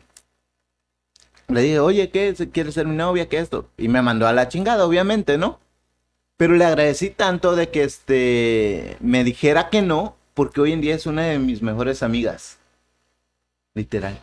[1.49, 2.34] le dije, oye, ¿qué?
[2.53, 3.28] ¿Quieres ser mi novia?
[3.28, 3.68] ¿Qué esto?
[3.76, 5.61] Y me mandó a la chingada, obviamente, ¿no?
[6.36, 10.94] Pero le agradecí tanto de que, este, me dijera que no, porque hoy en día
[10.94, 12.59] es una de mis mejores amigas,
[13.74, 14.18] literal.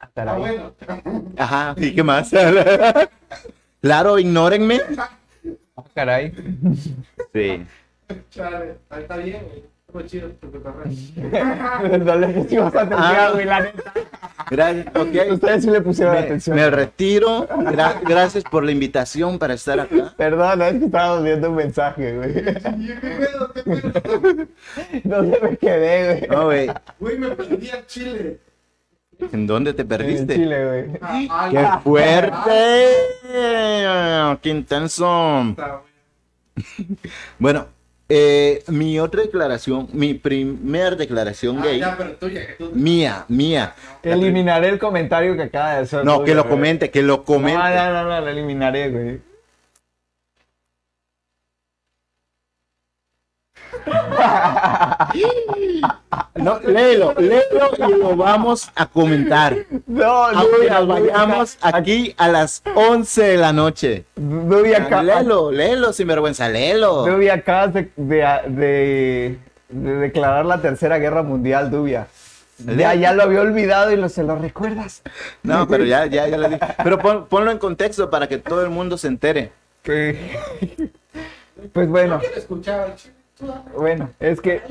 [0.00, 0.74] Ah, Ah, bueno.
[1.36, 2.30] Ajá, ¿y qué más?
[3.80, 4.80] claro, ignórenme.
[5.76, 6.32] Ah, caray.
[7.32, 7.64] Sí.
[8.30, 9.77] Chale, ahí está bien, güey.
[9.88, 13.30] Estuvo chido tu le pusimos atención, Ah.
[13.32, 13.92] güey, la neta.
[14.50, 15.32] Gracias, ok.
[15.32, 16.56] Ustedes sí le pusieron Me, atención.
[16.56, 17.48] me retiro.
[17.48, 20.12] Gra- gracias por la invitación para estar acá.
[20.18, 22.34] Perdón, es que estábamos viendo un mensaje, güey.
[22.34, 22.54] ¿qué?
[23.64, 25.00] ¿Qué?
[25.04, 26.28] ¿Dónde me quedé, güey?
[26.38, 26.70] No, güey.
[27.00, 28.40] Güey, me perdí al chile.
[29.32, 30.34] ¿En dónde te En perdiste?
[30.34, 30.98] Chile, güey.
[31.00, 32.88] Ah, ¡Qué ah, fuerte!
[34.42, 35.56] ¡Qué intenso!
[37.38, 37.66] Bueno,
[38.08, 42.70] eh, mi otra declaración, mi primer declaración Ah, gay, ya, pero tuya, que tú.
[42.74, 43.74] mía, mía.
[44.02, 46.04] Eliminaré el comentario que acaba de hacer.
[46.04, 46.54] No, que lo güey.
[46.54, 47.58] comente, que lo comente.
[47.58, 49.20] No, no, no, no, lo eliminaré, güey.
[56.38, 59.56] No, léelo, léelo y lo vamos a comentar.
[59.86, 64.04] No, Aunque nos vayamos aquí a las 11 de la noche.
[64.16, 65.02] Dubi acá.
[65.02, 67.04] Léelo, léelo, sinvergüenza, léelo.
[67.06, 68.16] Dubi acabas de, de,
[68.48, 72.06] de- de declarar la tercera guerra mundial, Dubia.
[72.76, 75.02] Ya, ya lo había olvidado y lo, se lo recuerdas.
[75.42, 76.60] No, pero ya, ya, ya le dije.
[76.82, 79.52] Pero pon- ponlo en contexto para que todo el mundo se entere.
[81.72, 82.20] Pues bueno,
[83.76, 84.62] bueno, es que,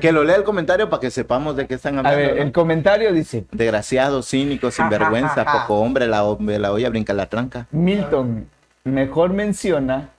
[0.00, 2.18] Que lo lea el comentario para que sepamos de qué están a hablando.
[2.18, 2.42] ver, ¿no?
[2.42, 7.66] el comentario dice, Desgraciado, cínico, sinvergüenza, poco hombre, la, hombre, la olla brinca la tranca.
[7.70, 8.48] Milton,
[8.84, 10.10] mejor menciona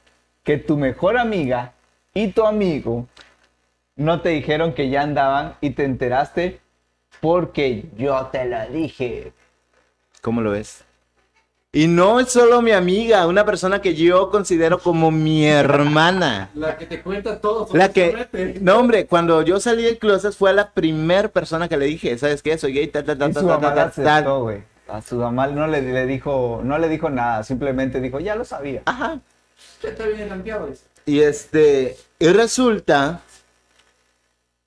[0.43, 1.73] que tu mejor amiga
[2.13, 3.07] y tu amigo
[3.95, 6.59] no te dijeron que ya andaban y te enteraste
[7.19, 9.33] porque yo te lo dije.
[10.21, 10.85] ¿Cómo lo ves?
[11.71, 16.49] Y no es solo mi amiga, una persona que yo considero como mi hermana.
[16.55, 17.67] La que te cuenta todo.
[17.73, 21.77] La que, no hombre, cuando yo salí del closet fue a la primer persona que
[21.77, 22.57] le dije, ¿sabes qué?
[22.57, 23.87] Soy gay, tal, tal, tal, tal, tal, tal, la tal".
[24.15, 24.63] aceptó, güey.
[24.87, 28.45] A su mamá no le, le dijo, no le dijo nada, simplemente dijo, ya lo
[28.45, 28.81] sabía.
[28.85, 29.19] Ajá.
[29.83, 30.69] Ya está bien lampeado.
[31.05, 33.21] Y este, y resulta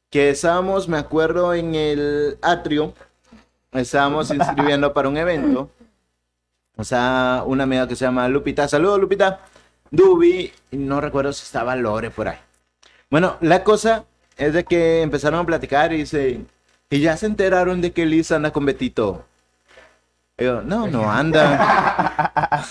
[0.09, 2.94] que estábamos, me acuerdo, en el atrio,
[3.72, 5.68] estábamos inscribiendo para un evento.
[6.76, 8.66] O sea, una amiga que se llama Lupita.
[8.68, 9.40] Saludos, Lupita.
[9.90, 12.38] Dubi, no recuerdo si estaba Lore por ahí.
[13.10, 14.04] Bueno, la cosa
[14.36, 16.40] es de que empezaron a platicar y dice,
[16.90, 19.24] y ya se enteraron de que Liz anda con Betito.
[20.38, 22.64] Y yo, no, no anda.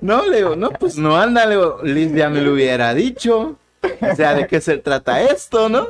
[0.00, 3.56] No, le digo, no, pues no anda, le digo, Liz ya me lo hubiera dicho.
[4.00, 5.88] O sea, ¿de qué se trata esto, no?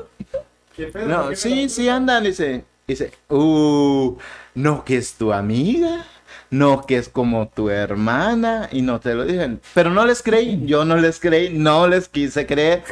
[0.77, 1.07] ¿Qué pedo?
[1.07, 2.65] ¿Por No, qué sí, sí andan, dice.
[2.87, 4.17] Dice, uh,
[4.55, 6.05] no que es tu amiga,
[6.55, 9.61] no que es como tu hermana, y no te lo dicen.
[9.75, 12.83] Pero no les creí, yo no les creí, no les quise creer.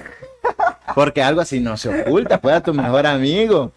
[0.95, 3.73] Porque algo así no se oculta, fue a tu mejor amigo.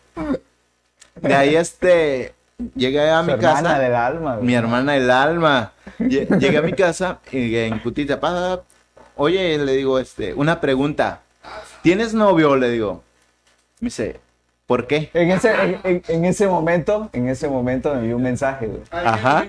[1.21, 2.33] De ahí este,
[2.75, 3.79] llegué a Su mi hermana casa.
[3.79, 4.37] del alma.
[4.41, 5.71] Mi hermana del alma.
[5.99, 8.61] Lle- Llegué a mi casa y en putita, pa,
[9.15, 11.21] oye, le digo, este, una pregunta.
[11.83, 12.55] ¿Tienes novio?
[12.57, 13.03] Le digo.
[13.79, 14.19] Me dice,
[14.65, 15.09] ¿por qué?
[15.13, 18.81] En ese, en, en- en ese momento, en ese momento me envió un mensaje, güey.
[18.91, 19.47] Ajá.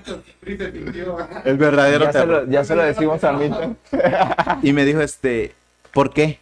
[1.45, 3.77] El verdadero Ya se, lo, ya se lo decimos a Milton.
[4.63, 5.53] Y me dijo, este,
[5.93, 6.39] ¿por qué?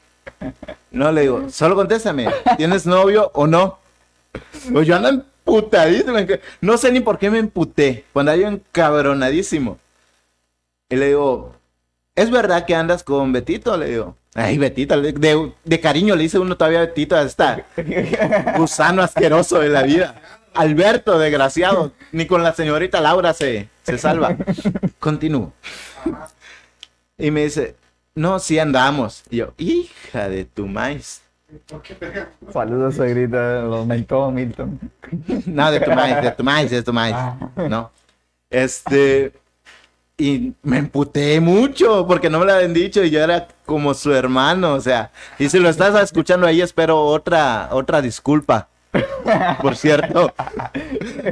[0.91, 3.79] No, le digo, solo contéstame, ¿tienes novio o no?
[4.71, 6.17] Pues yo ando emputadísimo.
[6.61, 8.03] No sé ni por qué me emputé.
[8.13, 9.77] Cuando yo encabronadísimo.
[10.89, 11.53] Y le digo,
[12.15, 13.75] ¿es verdad que andas con Betito?
[13.77, 14.15] Le digo.
[14.37, 17.65] Ay, Betito, le- de, de cariño le dice uno todavía a Betito a esta
[18.57, 20.21] gusano asqueroso de la vida.
[20.53, 21.93] Alberto, desgraciado.
[22.11, 24.35] Ni con la señorita Laura se, se salva.
[24.99, 25.53] Continúo.
[27.17, 27.75] Y me dice,
[28.13, 29.23] no, sí andamos.
[29.29, 31.21] Y yo, hija de tu maíz.
[32.51, 34.79] Saludos, grita los mentó Milton.
[35.45, 37.15] No, de tu maíz, de tu maíz, de tu maíz.
[37.69, 37.91] No.
[38.49, 39.31] Este.
[40.17, 44.13] Y me emputé mucho porque no me lo habían dicho y yo era como su
[44.13, 45.11] hermano, o sea.
[45.39, 48.69] Y si lo estás escuchando ahí, espero otra, otra disculpa.
[49.61, 50.33] Por cierto,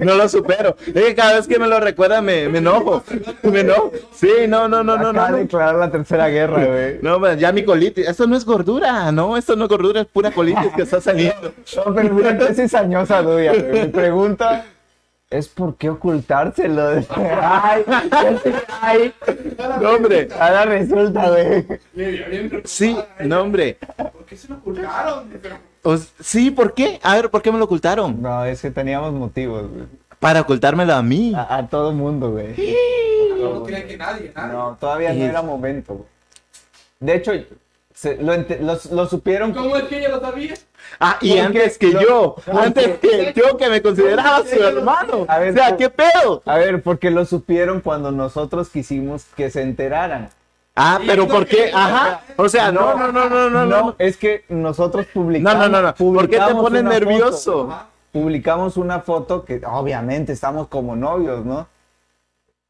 [0.02, 0.76] no lo supero.
[0.88, 3.04] Es que cada vez que me lo recuerda me, me enojo.
[3.44, 3.92] Me enojo.
[4.14, 5.30] Sí, no, no, no, no, no.
[5.30, 5.38] no.
[5.38, 7.00] declarar la tercera guerra, güey.
[7.02, 8.08] No, pues, ya mi colitis.
[8.08, 11.54] Esto no es gordura, no, esto no es gordura, es pura colitis que está saliendo.
[11.76, 13.72] No, pero es cizañosa tuya, güey.
[13.72, 14.66] Mi pregunta
[15.38, 16.90] es ¿por qué ocultárselo?
[17.42, 17.84] Ay,
[18.82, 19.14] ay.
[19.82, 20.30] No, hombre.
[20.40, 21.66] Ahora resulta, güey.
[22.66, 23.78] Sí, no, hombre.
[23.98, 25.26] ¿Por qué se lo ocultaron?
[25.84, 27.00] O- sí, ¿por qué?
[27.04, 28.22] A ver, ¿por qué me lo ocultaron?
[28.22, 29.86] No, es que teníamos motivos, güey.
[30.20, 31.34] Para ocultármelo a mí.
[31.36, 32.56] A, a todo mundo, güey.
[33.40, 34.54] No, no que nadie, nadie.
[34.54, 36.08] No, todavía no Es- era momento, güey.
[37.00, 37.32] De hecho,
[37.94, 39.54] se- lo, ente- lo, lo supieron.
[39.54, 40.54] ¿Cómo es que ella lo sabía?
[41.00, 45.26] Ah, y Porque antes que lo- yo, antes que yo que me consideraba su hermano.
[45.28, 46.42] A ver, o sea, ¿qué pedo?
[46.46, 50.30] A ver, porque lo supieron cuando nosotros quisimos que se enteraran.
[50.76, 51.72] Ah, pero ¿por qué?
[51.74, 52.22] Ajá.
[52.36, 53.96] O sea, no, no, no, no, no, no.
[54.00, 55.70] es que nosotros No, publicamos.
[55.70, 55.94] no, no, no.
[55.94, 57.68] ¿Por qué te pones nervioso?
[57.68, 57.78] foto.
[58.12, 61.68] Publicamos una foto que obviamente estamos como novios, ¿no?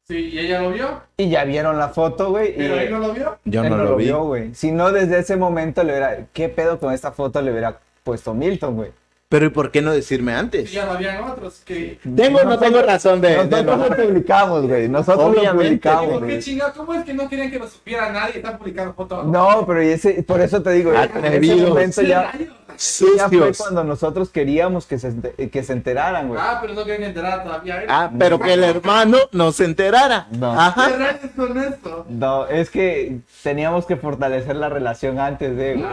[0.06, 2.50] Sí, y ella lo vio, Y ya vieron la foto, güey.
[2.50, 3.38] y pero él no lo vio.
[3.46, 4.04] Yo él no lo vi.
[4.04, 4.54] vio, güey.
[4.54, 6.26] Si no, desde ese momento le hubiera.
[6.34, 8.92] ¿Qué pedo con esta foto le hubiera puesto Milton, güey?
[9.34, 10.70] Pero ¿y por qué no decirme antes?
[10.70, 11.98] ya lo habían otros que...
[12.14, 13.30] Tengo o no tengo razón de...
[13.30, 14.88] de Nosotros no- lo publicamos, güey.
[14.88, 15.50] Nosotros Obviamente.
[15.56, 16.72] lo ¿Y publicamos, güey.
[16.76, 18.36] ¿Cómo es que no querían que lo supiera nadie?
[18.36, 19.26] Están publicando fotos.
[19.26, 23.58] No, pero y ese, por eso te digo, en ese momento ya, ya fue Sucios.
[23.58, 25.12] cuando nosotros queríamos que se,
[25.50, 26.40] que se enteraran, güey.
[26.40, 27.82] Ah, pero no querían enterar todavía.
[27.82, 27.86] ¿eh?
[27.88, 30.28] Ah, pero que el hermano no se enterara.
[30.30, 30.52] No.
[30.52, 30.88] ¿Qué Ajá.
[30.90, 32.06] rayos con esto?
[32.08, 35.84] No, es que teníamos que fortalecer la relación antes de...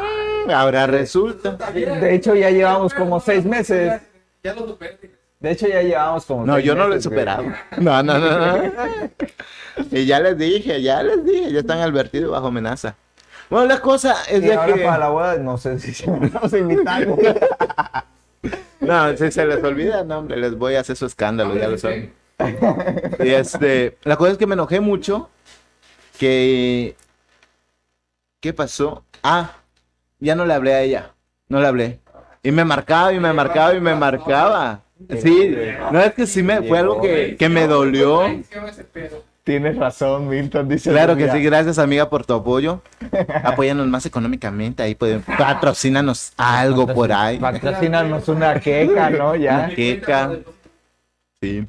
[0.51, 1.51] Ahora resulta.
[1.71, 4.01] De hecho, ya llevamos como seis meses.
[4.43, 4.97] Ya lo superé.
[5.39, 7.01] De hecho, ya llevamos como No, seis yo no lo he güey.
[7.01, 7.43] superado.
[7.77, 8.71] No, no, no, no.
[9.91, 12.95] Y ya les dije, ya les dije, ya están advertidos bajo amenaza.
[13.49, 14.84] Bueno, la cosa es Y de ahora que...
[14.84, 17.05] para la boda, no sé si se me vamos a invitar.
[17.05, 17.36] güey.
[18.79, 21.77] No, si se les olvida, no, hombre, les voy a hacer su escándalo, ya lo
[21.77, 22.11] saben.
[23.19, 25.29] Y este, la cosa es que me enojé mucho.
[26.17, 26.95] Que.
[28.39, 29.03] ¿Qué pasó?
[29.21, 29.51] Ah,
[30.19, 31.13] ya no le hablé a ella.
[31.47, 31.99] No le hablé.
[32.43, 34.81] Y me marcaba y me marcaba y me marcaba.
[35.21, 35.55] Sí,
[35.91, 38.23] no es que sí me fue algo que, que me dolió.
[39.43, 40.91] Tienes razón, Milton, dice.
[40.91, 42.81] Claro que sí, gracias amiga por tu apoyo.
[43.43, 47.39] Apóyanos más económicamente, ahí pueden patrocínanos algo por ahí.
[47.39, 49.35] Patrocínanos una queca, ¿no?
[49.35, 49.69] Ya.
[49.75, 50.37] Queca.
[51.41, 51.65] Sí.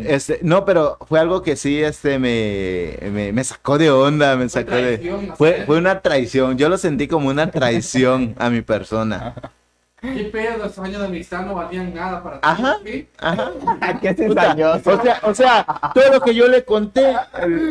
[0.00, 4.50] Este, no, pero fue algo que sí, este, me, me, me sacó de onda, me
[4.50, 5.32] sacó de...
[5.38, 9.34] Fue, fue una traición, yo lo sentí como una traición a mi persona.
[10.12, 10.66] ¿Qué pedo?
[10.66, 12.40] Estos años de amistad no valían nada para ti.
[12.42, 12.76] Ajá.
[12.84, 13.08] ¿sí?
[13.18, 13.52] Ajá.
[14.02, 14.90] Qué cizañoso.
[14.90, 17.16] O sea, o sea, todo lo que yo le conté,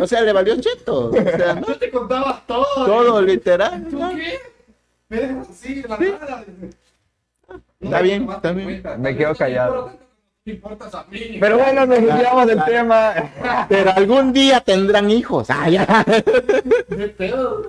[0.02, 1.10] o sea, le valió cheto.
[1.10, 1.68] O sea, ¿no?
[1.68, 2.66] Yo te contaba todo.
[2.86, 3.86] todo literal.
[3.90, 4.16] ¿Tú ¿no?
[4.16, 4.40] qué?
[5.10, 6.44] Me dejas así, la nada.
[7.80, 8.68] Está bien, está en bien.
[8.68, 8.98] cuenta.
[8.98, 9.92] Me quedo callado.
[10.46, 11.38] me importas a mí?
[11.40, 13.14] Pero bueno, nos desviamos del tema.
[13.70, 15.50] Pero algún día tendrán hijos.
[15.52, 16.04] Ah, ya.
[16.04, 17.62] ¿Qué pedo?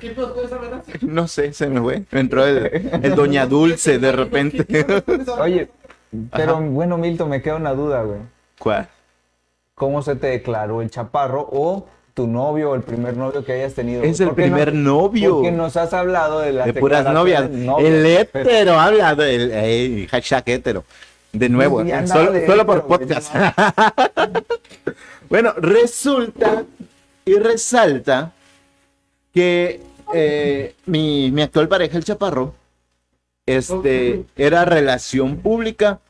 [0.00, 0.58] ¿Qué con esa?
[1.02, 2.04] No sé, se me fue.
[2.10, 2.66] Me entró el,
[3.02, 4.86] el Doña Dulce de repente.
[5.40, 5.68] Oye,
[6.32, 8.20] pero bueno, Milton, me queda una duda, güey.
[8.58, 8.88] ¿Cuál?
[9.74, 13.74] ¿Cómo se te declaró el chaparro o tu novio o el primer novio que hayas
[13.74, 14.02] tenido?
[14.02, 15.34] Es el ¿Por qué no- primer novio.
[15.36, 17.48] Porque nos has hablado de las De puras novias.
[17.78, 20.84] El hétero habla del ey, hashtag hétero.
[21.32, 23.34] De nuevo, solo, de solo por hétero, podcast.
[25.28, 26.64] bueno, resulta
[27.24, 28.32] y resalta
[29.38, 29.80] que
[30.14, 32.54] eh, mi, mi actual pareja, el chaparro,
[33.46, 36.00] este, era relación pública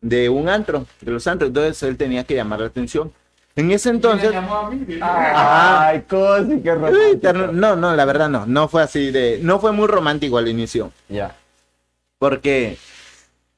[0.00, 1.50] de un antro, de los antros.
[1.50, 3.12] Entonces él tenía que llamar la atención.
[3.54, 4.34] En ese entonces.
[4.34, 4.98] A mí.
[5.00, 7.32] Ay, cosi, qué romántico.
[7.52, 8.46] No, no, la verdad no.
[8.46, 9.38] No fue así de.
[9.40, 10.90] No fue muy romántico al inicio.
[11.08, 11.36] Ya.
[12.18, 12.78] Porque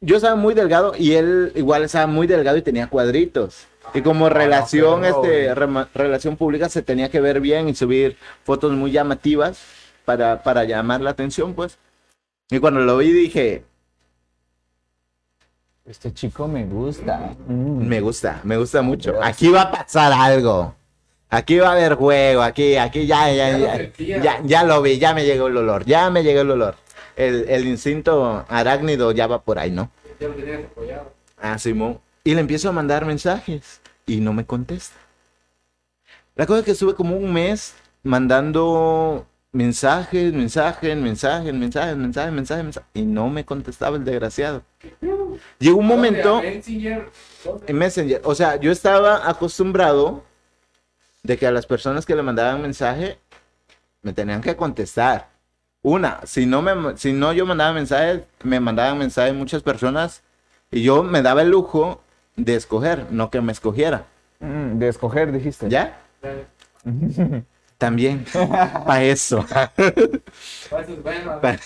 [0.00, 3.66] yo estaba muy delgado y él igual estaba muy delgado y tenía cuadritos.
[3.94, 8.72] Y como relación, este, rema- relación pública se tenía que ver bien y subir fotos
[8.72, 9.60] muy llamativas
[10.04, 11.78] para, para llamar la atención, pues.
[12.50, 13.64] Y cuando lo vi dije,
[15.84, 17.34] Este chico me gusta.
[17.46, 17.86] Mm.
[17.86, 19.14] me gusta, me gusta mucho.
[19.22, 20.74] Aquí va a pasar algo.
[21.28, 24.98] Aquí va a haber juego, aquí, aquí ya, ya, Ya ya, ya, ya lo vi,
[24.98, 26.76] ya me llegó el olor, ya me llegó el olor.
[27.16, 29.90] El, el instinto arácnido ya va por ahí, ¿no?
[30.20, 31.12] Ya lo tenías apoyado.
[31.40, 31.98] Ah, Simón.
[32.24, 34.96] Y le empiezo a mandar mensajes y no me contesta.
[36.34, 42.64] La cosa es que estuve como un mes mandando mensajes, mensajes, mensajes, mensajes, mensajes, mensajes,
[42.64, 44.62] mensajes, y no me contestaba el desgraciado.
[45.58, 50.24] Llegó un momento en Messenger, o sea, yo estaba acostumbrado
[51.22, 53.18] de que a las personas que le mandaban mensaje
[54.00, 55.30] me tenían que contestar.
[55.82, 60.22] Una, si no, me, si no yo mandaba mensajes, me mandaban mensajes muchas personas
[60.70, 62.02] y yo me daba el lujo
[62.36, 64.06] de escoger, no que me escogiera.
[64.40, 65.68] Mm, de escoger, dijiste.
[65.68, 66.00] ¿Ya?
[66.22, 66.32] Ya.
[67.78, 68.24] También.
[68.32, 69.44] Para eso.
[69.48, 69.72] Pa-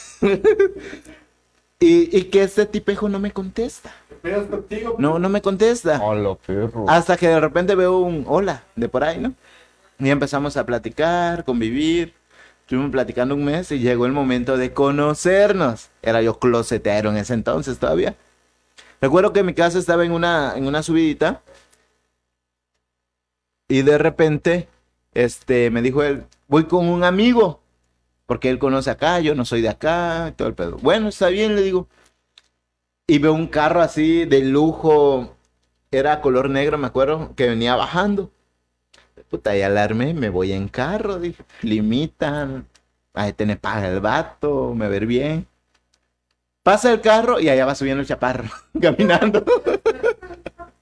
[1.79, 3.93] y, y que este tipejo no me contesta.
[4.23, 4.97] Pero es contigo.
[4.99, 6.01] No, no me contesta.
[6.03, 6.87] Hola, perro.
[6.89, 9.35] Hasta que de repente veo un hola de por ahí, ¿no?
[9.99, 12.15] Y empezamos a platicar, convivir.
[12.63, 15.91] Estuvimos platicando un mes y llegó el momento de conocernos.
[16.03, 18.17] Era yo closetero en ese entonces todavía.
[19.01, 21.43] Recuerdo que mi casa estaba en una, en una subidita.
[23.69, 24.69] Y de repente,
[25.15, 27.61] este, me dijo él, voy con un amigo.
[28.27, 30.79] Porque él conoce acá, yo no soy de acá, todo el pedo.
[30.79, 31.89] Bueno, está bien, le digo.
[33.07, 35.37] Y veo un carro así de lujo,
[35.93, 38.33] era color negro, me acuerdo, que venía bajando.
[39.31, 42.67] Puta, y alarme, me voy en carro, dije, limitan,
[43.15, 45.47] ahí tiene paga el vato, me ver bien.
[46.67, 48.49] Pasa el carro y allá va subiendo el chaparro,
[48.83, 49.45] caminando.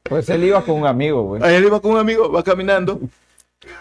[0.02, 1.42] Pues él iba con un amigo, güey.
[1.42, 3.00] Ahí él iba con un amigo, va caminando.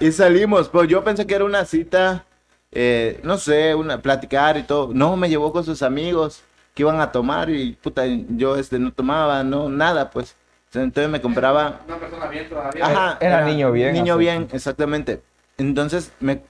[0.01, 2.26] Y salimos, pues yo pensé que era una cita,
[2.74, 4.89] eh, no sé, una platicar y todo.
[4.93, 6.43] No, me llevó con sus amigos
[6.74, 10.36] que iban a tomar y puta, yo este no tomaba, no, nada, pues.
[10.74, 12.86] Entonces me compraba Una persona bien todavía.
[12.86, 14.20] Ajá, Era niño bien, Niño así.
[14.20, 15.22] bien, exactamente.
[15.58, 16.41] Entonces, me,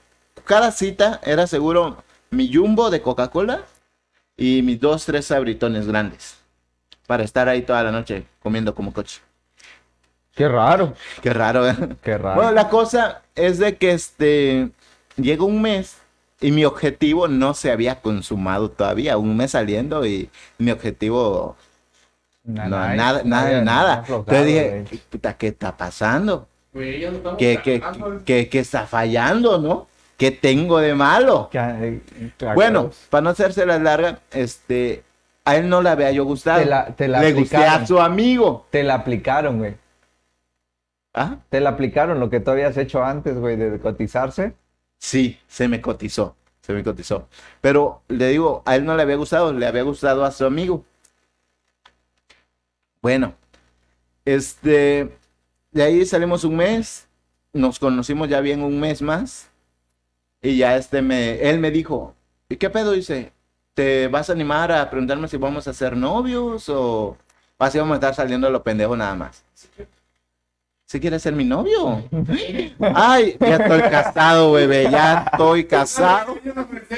[0.45, 1.97] cada cita era seguro
[2.31, 3.61] mi jumbo de Coca-Cola
[4.37, 6.37] y mis dos, tres sabritones grandes.
[7.07, 9.21] Para estar ahí toda la noche comiendo como coche.
[10.35, 10.93] Qué raro.
[11.21, 11.75] Qué raro, ¿eh?
[12.01, 12.35] Qué raro.
[12.35, 14.71] Bueno, la cosa es de que este
[15.15, 15.97] llega un mes
[16.41, 19.17] y mi objetivo no se había consumado todavía.
[19.17, 21.55] Un mes saliendo y mi objetivo
[22.43, 24.03] no, nada, nada, nada.
[24.27, 26.47] Entonces dije, puta, ¿qué está pasando?
[27.37, 27.79] ¿Qué, qué,
[28.25, 29.87] qué- qué está fallando, no?
[30.17, 31.49] ¿Qué tengo de malo?
[31.53, 32.01] Eh,
[32.55, 35.03] Bueno, para no hacerse la larga, este,
[35.45, 36.59] a él no le había yo gustado.
[36.61, 38.65] Te la- te la le gusté a su amigo.
[38.69, 39.75] te la aplicaron, güey.
[41.15, 41.37] ¿Ah?
[41.49, 44.53] Te la aplicaron lo que tú habías hecho antes, güey, de cotizarse.
[44.97, 47.27] Sí, se me cotizó, se me cotizó.
[47.61, 50.85] Pero le digo, a él no le había gustado, le había gustado a su amigo.
[53.01, 53.33] Bueno,
[54.25, 55.15] este,
[55.71, 57.07] de ahí salimos un mes,
[57.51, 59.49] nos conocimos ya bien un mes más,
[60.43, 62.13] y ya este me, él me dijo,
[62.49, 62.91] ¿y qué pedo?
[62.91, 63.31] Dice,
[63.73, 67.17] ¿te vas a animar a preguntarme si vamos a ser novios o
[67.57, 69.43] así vamos a estar saliendo a lo pendejo nada más?
[70.85, 72.03] ¿Si quieres ser mi novio?
[72.93, 76.37] Ay, ya estoy casado, bebé, ya estoy casado.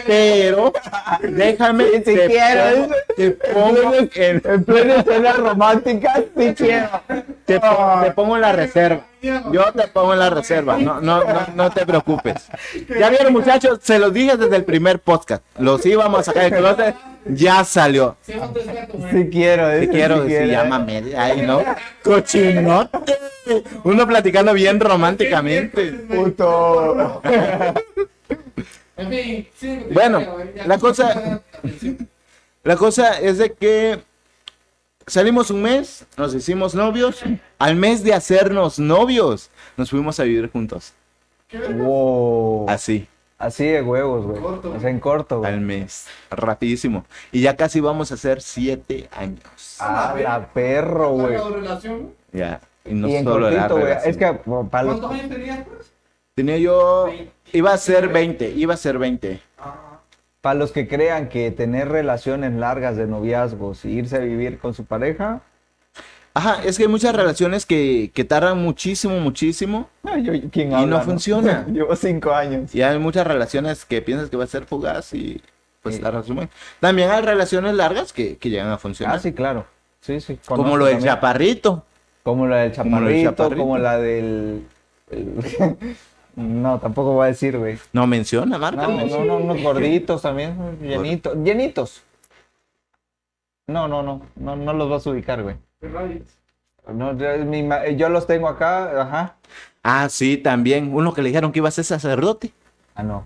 [0.05, 0.73] Pero
[1.21, 2.63] déjame sí te quiero.
[2.87, 6.89] pongo- te pongo en, En plena escena romántica, sí quiero.
[7.45, 9.05] te, te pongo en la reserva.
[9.51, 12.47] Yo te pongo en la reserva, no, no, no, no te preocupes.
[12.99, 15.43] Ya vieron muchachos, se los dije desde el primer podcast.
[15.59, 16.95] Los íbamos a sacar del closet,
[17.25, 18.17] ya salió.
[18.21, 18.33] Sí.
[19.11, 20.47] Sí quiero, dice, quiero sí quiere.
[20.47, 21.61] llámame, ay no,
[22.03, 23.17] cochinote.
[23.83, 25.91] Uno platicando bien románticamente.
[25.91, 27.21] Puto.
[29.91, 30.21] Bueno,
[30.65, 31.41] la cosa-
[32.63, 33.99] La cosa es de que
[35.07, 37.21] salimos un mes, nos hicimos novios.
[37.59, 40.93] Al mes de hacernos novios, nos fuimos a vivir juntos.
[41.77, 42.69] Wow.
[42.69, 44.41] Así, Así de huevos, güey.
[44.41, 45.59] Corto, O sea, en corto, al güey.
[45.59, 47.05] mes, rapidísimo.
[47.31, 49.77] Y ya casi vamos a hacer siete años.
[49.79, 51.35] Ah, la perro, güey.
[51.37, 52.13] ¿Cuánto relación?
[52.31, 52.61] Ya.
[52.85, 54.09] Y no Y en solo la cortito, relación.
[54.09, 54.99] Es que bueno, para los...
[54.99, 55.91] ¿Cuántos años tenías, pues?
[56.33, 57.07] Tenía yo.
[57.51, 59.41] Iba a ser 20, iba a ser 20.
[59.57, 59.94] Ah,
[60.45, 64.75] Para los que crean que tener relaciones largas de noviazgos y irse a vivir con
[64.75, 65.41] su pareja,
[66.35, 69.89] Ajá, es que hay muchas relaciones que, que tardan muchísimo, muchísimo.
[70.03, 71.65] ay, yo- ¿quién Y habla, no funciona.
[71.71, 72.75] Llevo cinco años.
[72.75, 75.41] Y hay muchas relaciones que piensas que va a ser fugaz y
[75.81, 76.01] pues Sí.
[76.03, 76.47] la resumen.
[76.79, 79.15] También hay relaciones largas que, que llegan a funcionar.
[79.15, 79.65] Ah, sí, claro.
[80.01, 80.37] Sí, sí.
[80.45, 81.15] como lo del también.
[81.15, 81.85] chaparrito.
[82.21, 83.61] Como la del Como lo del chaparrito, chaparrito.
[83.63, 84.67] como la del...
[86.35, 87.77] No, tampoco voy a decir, güey.
[87.93, 88.87] No menciona, marca.
[88.87, 91.35] No, no, no, unos gorditos también, llenitos.
[91.37, 92.03] Llenitos.
[93.67, 95.55] No, no, no, no, no los vas a ubicar, güey.
[95.81, 96.21] qué.
[96.93, 97.67] No, yo, mi
[97.97, 99.35] yo los tengo acá, ajá.
[99.81, 100.93] Ah, sí, también.
[100.93, 102.51] Uno que le dijeron que iba a ser sacerdote.
[102.93, 103.25] Ah, no.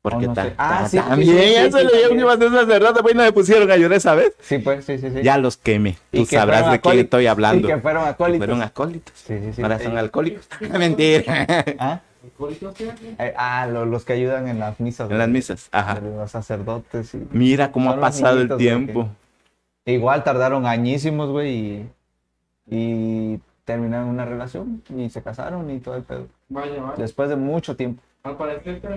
[0.00, 0.54] Porque Oh, no ta- sé.
[0.58, 3.02] Ah, ta- sí, también sí, sí, eso sí, le dijeron que iba a ser sacerdote,
[3.02, 4.32] pues no me pusieron a llorar esa vez.
[4.40, 5.22] Sí, pues, sí, sí, sí.
[5.22, 5.96] Ya los quemé.
[6.12, 7.04] Tú sabrás de quién acólitos.
[7.04, 7.66] estoy hablando.
[7.68, 8.38] Y que fueron acólitos.
[8.38, 9.14] Fueron acólitos.
[9.16, 9.62] Sí, sí, sí.
[9.62, 10.46] Ahora son Eh, alcohólicos.
[10.78, 11.46] Mentira.
[11.80, 12.00] ¿Ah?
[13.18, 15.10] Eh, ah, lo- los que ayudan en las misas.
[15.10, 15.68] En las misas.
[15.72, 16.00] Ajá.
[16.00, 17.14] Los sacerdotes.
[17.14, 19.08] y- Mira cómo ha Son los pasado el niñitos, tiempo.
[19.84, 21.90] Igual tardaron añísimos, güey, y,
[22.66, 26.26] y terminaron una relación y se casaron y todo el pedo.
[26.48, 26.94] Vaya, vaya.
[26.96, 28.02] Después de mucho tiempo.
[28.22, 28.88] Al parecer te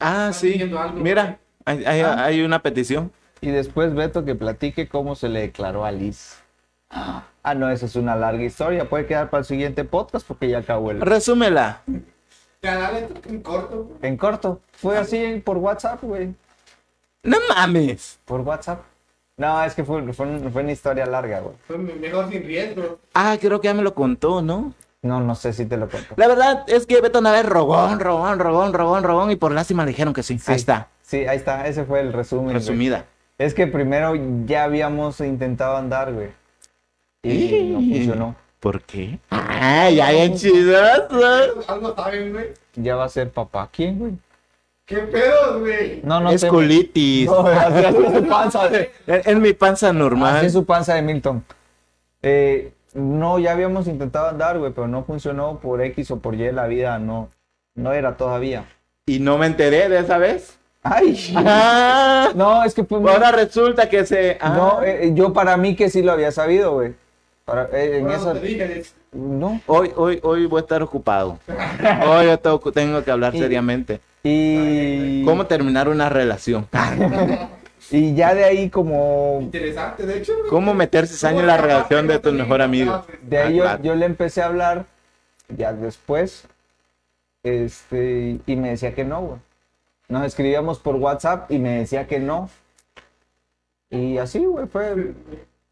[0.00, 0.60] Ah, sí.
[0.60, 2.24] algo, Mira, hay, hay- Ah.
[2.24, 3.12] hay una petición.
[3.40, 6.38] Y después Beto que platique cómo se le declaró a Liz.
[6.90, 8.88] Ah, no, esa es una larga historia.
[8.88, 11.00] Puede quedar para el siguiente podcast porque ya acabó el...
[11.00, 11.80] Resúmela.
[12.62, 12.68] Tú
[13.28, 13.84] en corto.
[13.84, 13.96] güey.
[14.02, 14.60] En corto.
[14.72, 16.32] Fue así por WhatsApp, güey.
[17.24, 18.20] No mames.
[18.24, 18.82] Por WhatsApp.
[19.36, 21.56] No, es que fue, fue, fue una historia larga, güey.
[21.66, 23.00] Fue mejor sin riesgo.
[23.14, 24.74] Ah, creo que ya me lo contó, ¿no?
[25.02, 26.14] No, no sé si te lo cuento.
[26.16, 29.84] La verdad es que Beto una vez rogón, rogón, rogón, rogón, rogón y por lástima
[29.84, 30.38] le dijeron que sí.
[30.46, 31.66] Ahí está, Sí, ahí está.
[31.66, 32.44] Ese fue el resumen.
[32.44, 32.54] güey.
[32.54, 33.06] resumida.
[33.38, 34.12] Es que primero
[34.46, 36.28] ya habíamos intentado andar, güey.
[37.24, 38.36] Y no funcionó.
[38.62, 39.18] ¿Por qué?
[39.30, 41.08] Ah, ya bien chidoso.
[41.66, 42.46] Algo saben, güey.
[42.76, 43.68] Ya va a ser papá.
[43.72, 44.12] ¿Quién, güey?
[44.86, 46.00] ¿Qué pedos, güey?
[46.04, 46.48] No, no es sé.
[46.48, 47.26] colitis.
[47.26, 48.92] No, así es su panza de...
[49.06, 50.44] Es es mi panza Así normal.
[50.44, 51.44] es su panza de Milton.
[52.22, 56.52] Eh, no, ya habíamos intentado andar, güey, pero no funcionó por X o por Y.
[56.52, 57.30] La vida no,
[57.74, 58.64] no era todavía.
[59.06, 60.56] Y no me enteré de esa vez.
[60.84, 61.32] ¡Ay!
[61.36, 64.38] Ah, No, es que fue muy- ahora resulta que se.
[64.40, 64.50] ah.
[64.50, 66.94] No, eh, yo para mí que sí lo había sabido, güey.
[67.44, 68.32] Para, eh, en eso...
[68.32, 69.60] te dije, es- No.
[69.66, 71.38] Hoy, hoy, hoy voy a estar ocupado.
[72.06, 74.00] Hoy yo tengo, tengo que hablar Y- seriamente.
[74.22, 75.24] Y...
[75.24, 76.66] ¿Cómo terminar una relación?
[77.90, 79.38] Y ya de ahí como...
[79.42, 80.32] Interesante, de hecho.
[80.48, 83.04] ¿Cómo meter cizaña en la relación de tu mejor amigo?
[83.22, 83.82] De ahí Ah, yo, claro.
[83.82, 84.86] yo le empecé a hablar,
[85.48, 86.46] ya después,
[87.42, 89.38] este, y me decía que no, güey.
[90.08, 92.48] Nos escribíamos por WhatsApp y me decía que no.
[93.90, 95.12] Y así, güey, fue...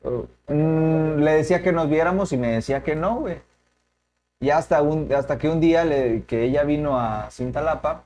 [0.03, 3.39] mm, le decía que nos viéramos y me decía que no, güey.
[4.41, 8.05] Y hasta, un, hasta que un día le- que ella vino a Cintalapa,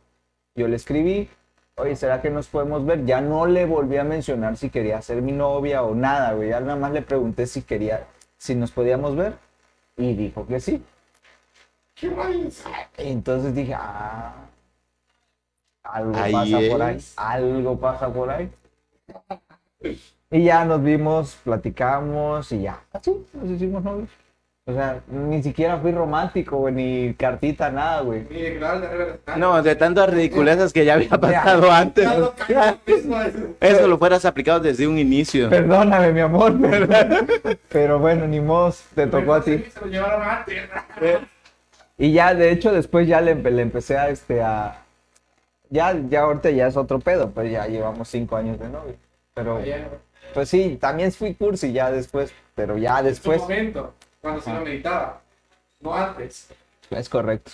[0.57, 1.29] yo le escribí,
[1.77, 3.05] oye, ¿será que nos podemos ver?
[3.05, 6.49] Ya no le volví a mencionar si quería ser mi novia o nada, güey.
[6.51, 9.35] Ya nada más le pregunté si quería, si nos podíamos ver.
[9.97, 10.83] Y dijo que sí.
[11.95, 12.11] ¿Qué?
[12.97, 14.35] Entonces dije, ah,
[15.85, 18.51] algo Ahí pasa por ahí, algo pasa por ahí.
[20.35, 24.09] Y ya nos vimos, platicamos y ya, así nos hicimos novios.
[24.67, 28.27] O sea, ni siquiera fui romántico, güey, ni cartita, nada, güey.
[28.29, 29.39] Ni declarar de revelación.
[29.39, 32.09] No, de tantas ridiculezas que ya había pasado antes.
[32.49, 32.77] Ya
[33.61, 33.87] eso.
[33.87, 35.49] Lo fueras aplicado desde un inicio.
[35.51, 37.25] Perdóname, mi amor, ¿verdad?
[37.69, 39.65] Pero bueno, ni modo, te tocó a ti.
[39.73, 40.57] Se lo llevaron antes.
[41.97, 44.81] Y ya, de hecho, después ya le, le empecé a, este, a...
[45.71, 48.97] Ya, ya ahorita ya es otro pedo, pues ya llevamos cinco años de novio.
[49.35, 49.89] Pero, Allá,
[50.35, 53.41] pues sí, también fui cursi ya después, pero ya En su después...
[53.43, 55.23] momento, cuando se lo meditaba.
[55.81, 56.49] No antes.
[56.91, 57.53] Es correcto.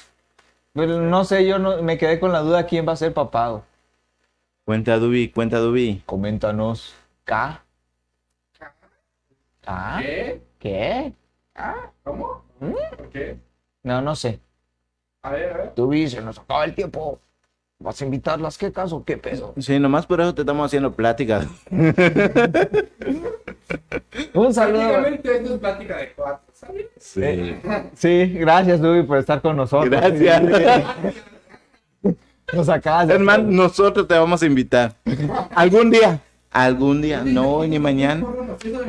[0.72, 3.62] Pero no sé, yo no, me quedé con la duda quién va a ser güey.
[4.64, 6.02] Cuenta Dubi, cuenta Dubi.
[6.06, 6.94] Coméntanos.
[7.24, 7.62] ¿K?
[9.62, 9.98] ¿K?
[10.00, 10.42] ¿Qué?
[10.58, 11.12] ¿Qué?
[12.04, 12.44] ¿Cómo?
[12.60, 12.96] ¿Mm?
[12.96, 13.36] ¿Por qué?
[13.82, 14.40] No, no sé.
[15.22, 15.74] A ver, a ver.
[15.74, 17.20] Tú se nos acaba el tiempo.
[17.82, 18.58] ¿Vas a invitarlas?
[18.58, 19.02] ¿Qué caso?
[19.06, 19.54] ¿Qué pedo?
[19.58, 21.46] Sí, nomás por eso te estamos haciendo plática.
[24.34, 24.80] Un saludo.
[24.80, 26.86] Prácticamente esto es plática de cuatro, ¿sabes?
[26.98, 27.54] Sí.
[27.94, 29.88] Sí, gracias, Dubi, por estar con nosotros.
[29.90, 30.42] Gracias.
[32.52, 33.14] Nos acabas de...
[33.14, 34.92] Hermano, nosotros te vamos a invitar.
[35.54, 36.20] Algún día.
[36.50, 37.22] Algún día.
[37.24, 38.26] No hoy ni mañana.
[38.58, 38.84] Quiero,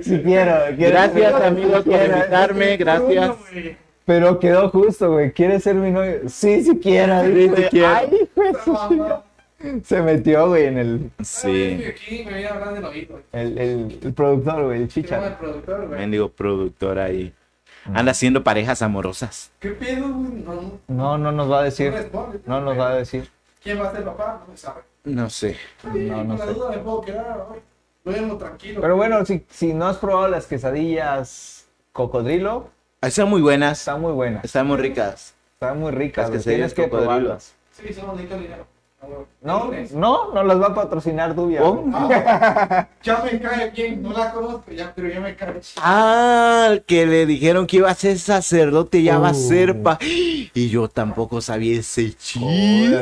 [0.00, 2.76] quiero- Gracias, amigos, por invitarme.
[2.76, 3.30] Gracias.
[4.04, 5.32] Pero quedó justo, güey.
[5.32, 6.28] ¿Quieres ser mi novio?
[6.28, 7.22] Sí, sí quiero.
[7.24, 7.88] Sí, quiero.
[7.88, 11.84] Ay, hijo de- Se metió, güey, en el, Sí.
[11.88, 13.20] Aquí me del oído.
[13.32, 15.38] el, el, el productor, güey, el llama el chicha.
[15.38, 16.00] productor, güey.
[16.00, 17.32] Mendigo productor ahí.
[17.94, 19.52] Anda haciendo parejas amorosas.
[19.60, 20.32] ¿Qué pedo, güey?
[20.44, 20.78] No, no.
[20.88, 21.90] No, no nos va a decir.
[21.90, 22.40] No responde.
[22.46, 23.28] No nos va a decir.
[23.62, 24.44] ¿Quién va a ser papá?
[24.48, 24.80] No se sabe.
[25.04, 25.56] No sé.
[25.84, 26.54] No, no Con la sé.
[26.54, 27.58] duda me puedo quedar hoy.
[28.04, 28.80] Duermo tranquilo.
[28.80, 32.68] Pero bueno, si, si no has probado las quesadillas cocodrilo,
[33.02, 33.80] Están muy buenas.
[33.80, 34.44] están muy buenas.
[34.44, 35.34] Están muy ricas.
[35.54, 36.30] Están muy ricas.
[36.30, 37.52] Las quesadillas Tienes que probarlas.
[37.72, 38.66] Sí, son bonitos dinero.
[39.40, 41.64] No, no, no las va a patrocinar Dubia.
[41.64, 41.84] ¿Oh?
[41.92, 45.60] Ah, ya me cae bien, no la conozco, ya, pero ya me cae.
[45.78, 49.34] Ah, que le dijeron que iba a ser sacerdote ya va a Uh.
[49.34, 49.98] ser pa.
[50.00, 52.92] Y yo tampoco sabía ese chisme.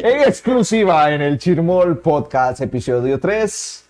[0.00, 3.84] En exclusiva en el Chirmol Podcast, episodio 3.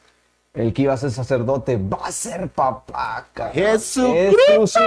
[0.52, 3.26] El que iba a ser sacerdote va a ser papá.
[3.32, 3.54] cabrón.
[3.54, 4.80] Jesucristo.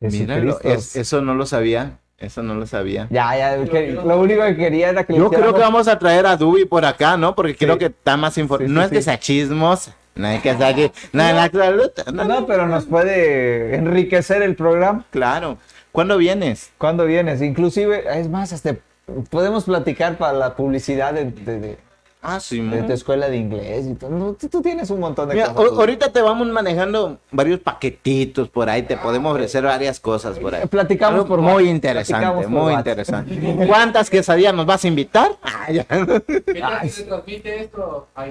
[0.00, 1.98] Míralo, es- eso no lo sabía.
[2.18, 3.08] Eso no lo sabía.
[3.10, 5.98] Ya, ya, que- lo único que quería era que le Yo creo que vamos a
[5.98, 7.34] traer a Dubi por acá, ¿no?
[7.34, 8.68] Porque creo que está más informado.
[8.68, 9.94] Sí, no es que sea chismosa.
[10.14, 10.92] No es que sea que.
[11.12, 15.04] No, no, no, No, pero nos puede enriquecer el programa.
[15.10, 15.58] Claro.
[15.92, 16.72] ¿Cuándo vienes?
[16.78, 17.42] ¿Cuándo vienes?
[17.42, 18.76] Inclusive, es más, hasta
[19.30, 21.78] podemos platicar para la publicidad de, de- de-
[22.22, 24.34] Ah, sí, de tu escuela de inglés y todo.
[24.34, 25.72] Tú, tú tienes un montón de Mira, cosas.
[25.72, 30.54] o- ahorita te vamos manejando varios paquetitos por ahí, te podemos ofrecer varias cosas por
[30.54, 30.66] ahí.
[30.66, 33.66] Platicamos Algo por muy WhatsApp, interesante, platicamos muy interesante.
[33.68, 35.30] ¿Cuántas quesadillas nos vas a invitar?
[35.42, 35.84] Ah, ya.
[36.88, 38.26] Se transmite esto a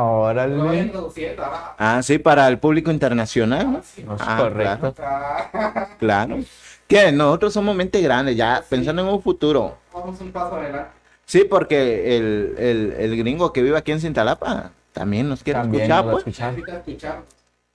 [0.00, 0.90] Órale.
[1.38, 3.80] ah, Ah, sí, para el público internacional.
[3.80, 4.94] es Ah, correcto.
[5.00, 6.38] Ah, Claro.
[6.88, 9.76] Que nosotros somos mente grande, ya pensando en un futuro.
[9.92, 10.88] Vamos un paso adelante.
[11.28, 15.82] Sí, porque el, el, el gringo que vive aquí en Cintalapa también nos quiere También
[15.82, 16.86] escuchar, nos va a pues.
[16.86, 17.22] escuchar.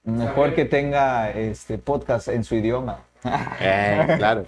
[0.05, 3.01] Mejor que tenga este podcast en su idioma.
[3.61, 4.45] Eh, claro.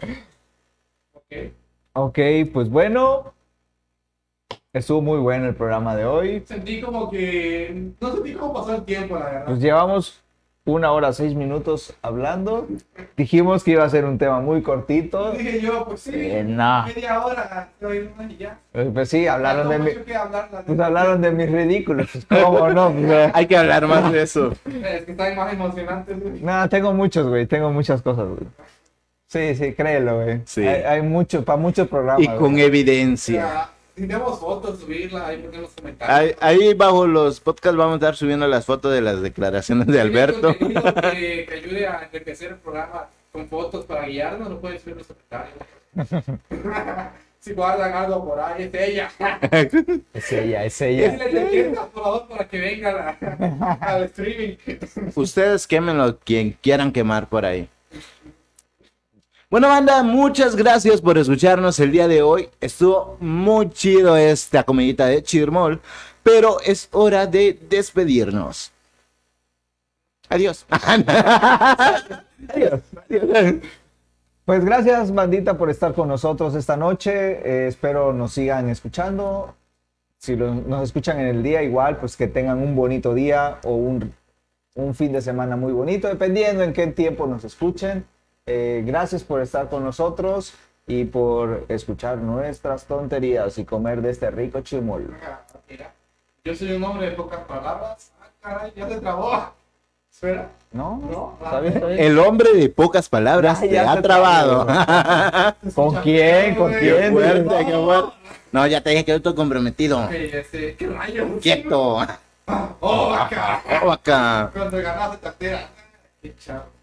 [1.14, 1.54] Ok.
[1.94, 2.20] Ok,
[2.52, 3.32] pues bueno.
[4.74, 6.44] Estuvo muy bueno el programa de hoy.
[6.48, 7.92] Sentí como que.
[8.02, 9.48] No sentí cómo pasó el tiempo, la verdad.
[9.48, 10.24] Nos llevamos
[10.66, 12.68] una hora seis minutos hablando.
[13.16, 15.32] Dijimos que iba a ser un tema muy cortito.
[15.34, 16.12] Dije yo, pues sí.
[16.14, 16.86] Eh, no.
[16.88, 17.70] Media hora,
[18.28, 18.58] y ya.
[18.74, 22.10] Eh, Pues sí, hablaron de mi- hablar, pues hablaron de mis ridículos.
[22.12, 22.92] Pues, ¿Cómo no?
[23.06, 24.54] Pues, Hay que hablar más de eso.
[24.84, 26.20] Es que están más emocionantes.
[26.20, 26.42] güey.
[26.42, 27.46] No, tengo muchos, güey.
[27.46, 28.48] Tengo muchas cosas, güey.
[29.28, 30.42] Sí, sí, créelo, güey.
[30.46, 30.66] Sí.
[30.66, 32.24] Hay, hay mucho, para muchos programas.
[32.24, 32.64] Y con güey.
[32.64, 33.70] Evidencia.
[33.96, 36.38] Tenemos fotos, subirla, ahí ponemos comentarios.
[36.42, 40.02] Ahí, ahí bajo los podcasts vamos a estar subiendo las fotos de las declaraciones de
[40.02, 40.56] Alberto.
[40.58, 40.68] Que,
[41.48, 45.08] que ayude a enriquecer el programa con fotos para guiarnos, lo pueden subir en los
[45.08, 45.56] comentarios.
[47.40, 49.12] si guardan algo por ahí, es ella.
[50.14, 51.12] Es ella, es ella.
[51.12, 54.56] si le etiquetas, por favor, para que venga la- al streaming.
[55.16, 57.70] Ustedes quémenlo quien quieran quemar por ahí.
[59.56, 62.50] Bueno, banda, muchas gracias por escucharnos el día de hoy.
[62.60, 65.80] Estuvo muy chido esta comidita de Chirmol,
[66.24, 68.74] pero es hora de despedirnos.
[70.28, 70.66] Adiós.
[70.70, 72.04] Adiós.
[74.44, 77.14] Pues gracias, bandita, por estar con nosotros esta noche.
[77.14, 79.56] Eh, espero nos sigan escuchando.
[80.18, 84.14] Si nos escuchan en el día, igual, pues que tengan un bonito día o un,
[84.74, 88.06] un fin de semana muy bonito, dependiendo en qué tiempo nos escuchen.
[88.48, 90.54] Eh, gracias por estar con nosotros
[90.86, 95.18] y por escuchar nuestras tonterías y comer de este rico chimol.
[95.68, 95.92] Mira,
[96.44, 98.12] yo soy un hombre de pocas palabras.
[98.22, 99.52] Ah, caray, ya se trabó.
[100.12, 100.50] Espera.
[100.72, 101.02] ¿No?
[101.12, 101.38] No.
[101.44, 101.74] ¿Está bien?
[101.74, 102.00] ¿Está bien?
[102.00, 104.68] El hombre de pocas palabras Ya, te ya ha te trabado.
[105.76, 106.54] ¿Con quién?
[106.56, 107.14] ¿Con Qué quién?
[107.14, 108.12] fuerte, qué fuerte.
[108.52, 110.06] No, ya te dije que yo estoy comprometido.
[110.06, 111.28] Ok, este, ¿qué rayos?
[111.42, 111.98] Quieto.
[112.80, 113.64] Oh, acá.
[113.84, 114.52] Oh, acá.
[114.54, 115.70] Cuando ganaste cartera.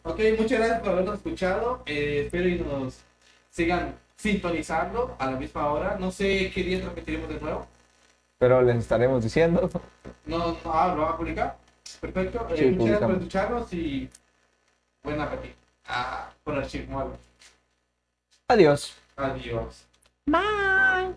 [0.05, 1.83] Ok, muchas gracias por habernos escuchado.
[1.87, 2.99] Eh, espero y nos
[3.51, 5.97] sigan sintonizando a la misma hora.
[5.99, 7.67] No sé qué día transmitiremos de nuevo.
[8.39, 9.71] Pero les estaremos diciendo.
[10.27, 11.57] No, no ah, lo van a publicar.
[12.01, 12.47] Perfecto.
[12.51, 14.11] Eh, Sí, muchas gracias por escucharnos y
[15.03, 15.55] buen apetito.
[15.87, 17.13] Ah, por el chismo.
[18.49, 18.95] Adiós.
[19.17, 19.85] Adiós.
[20.27, 21.15] Bye.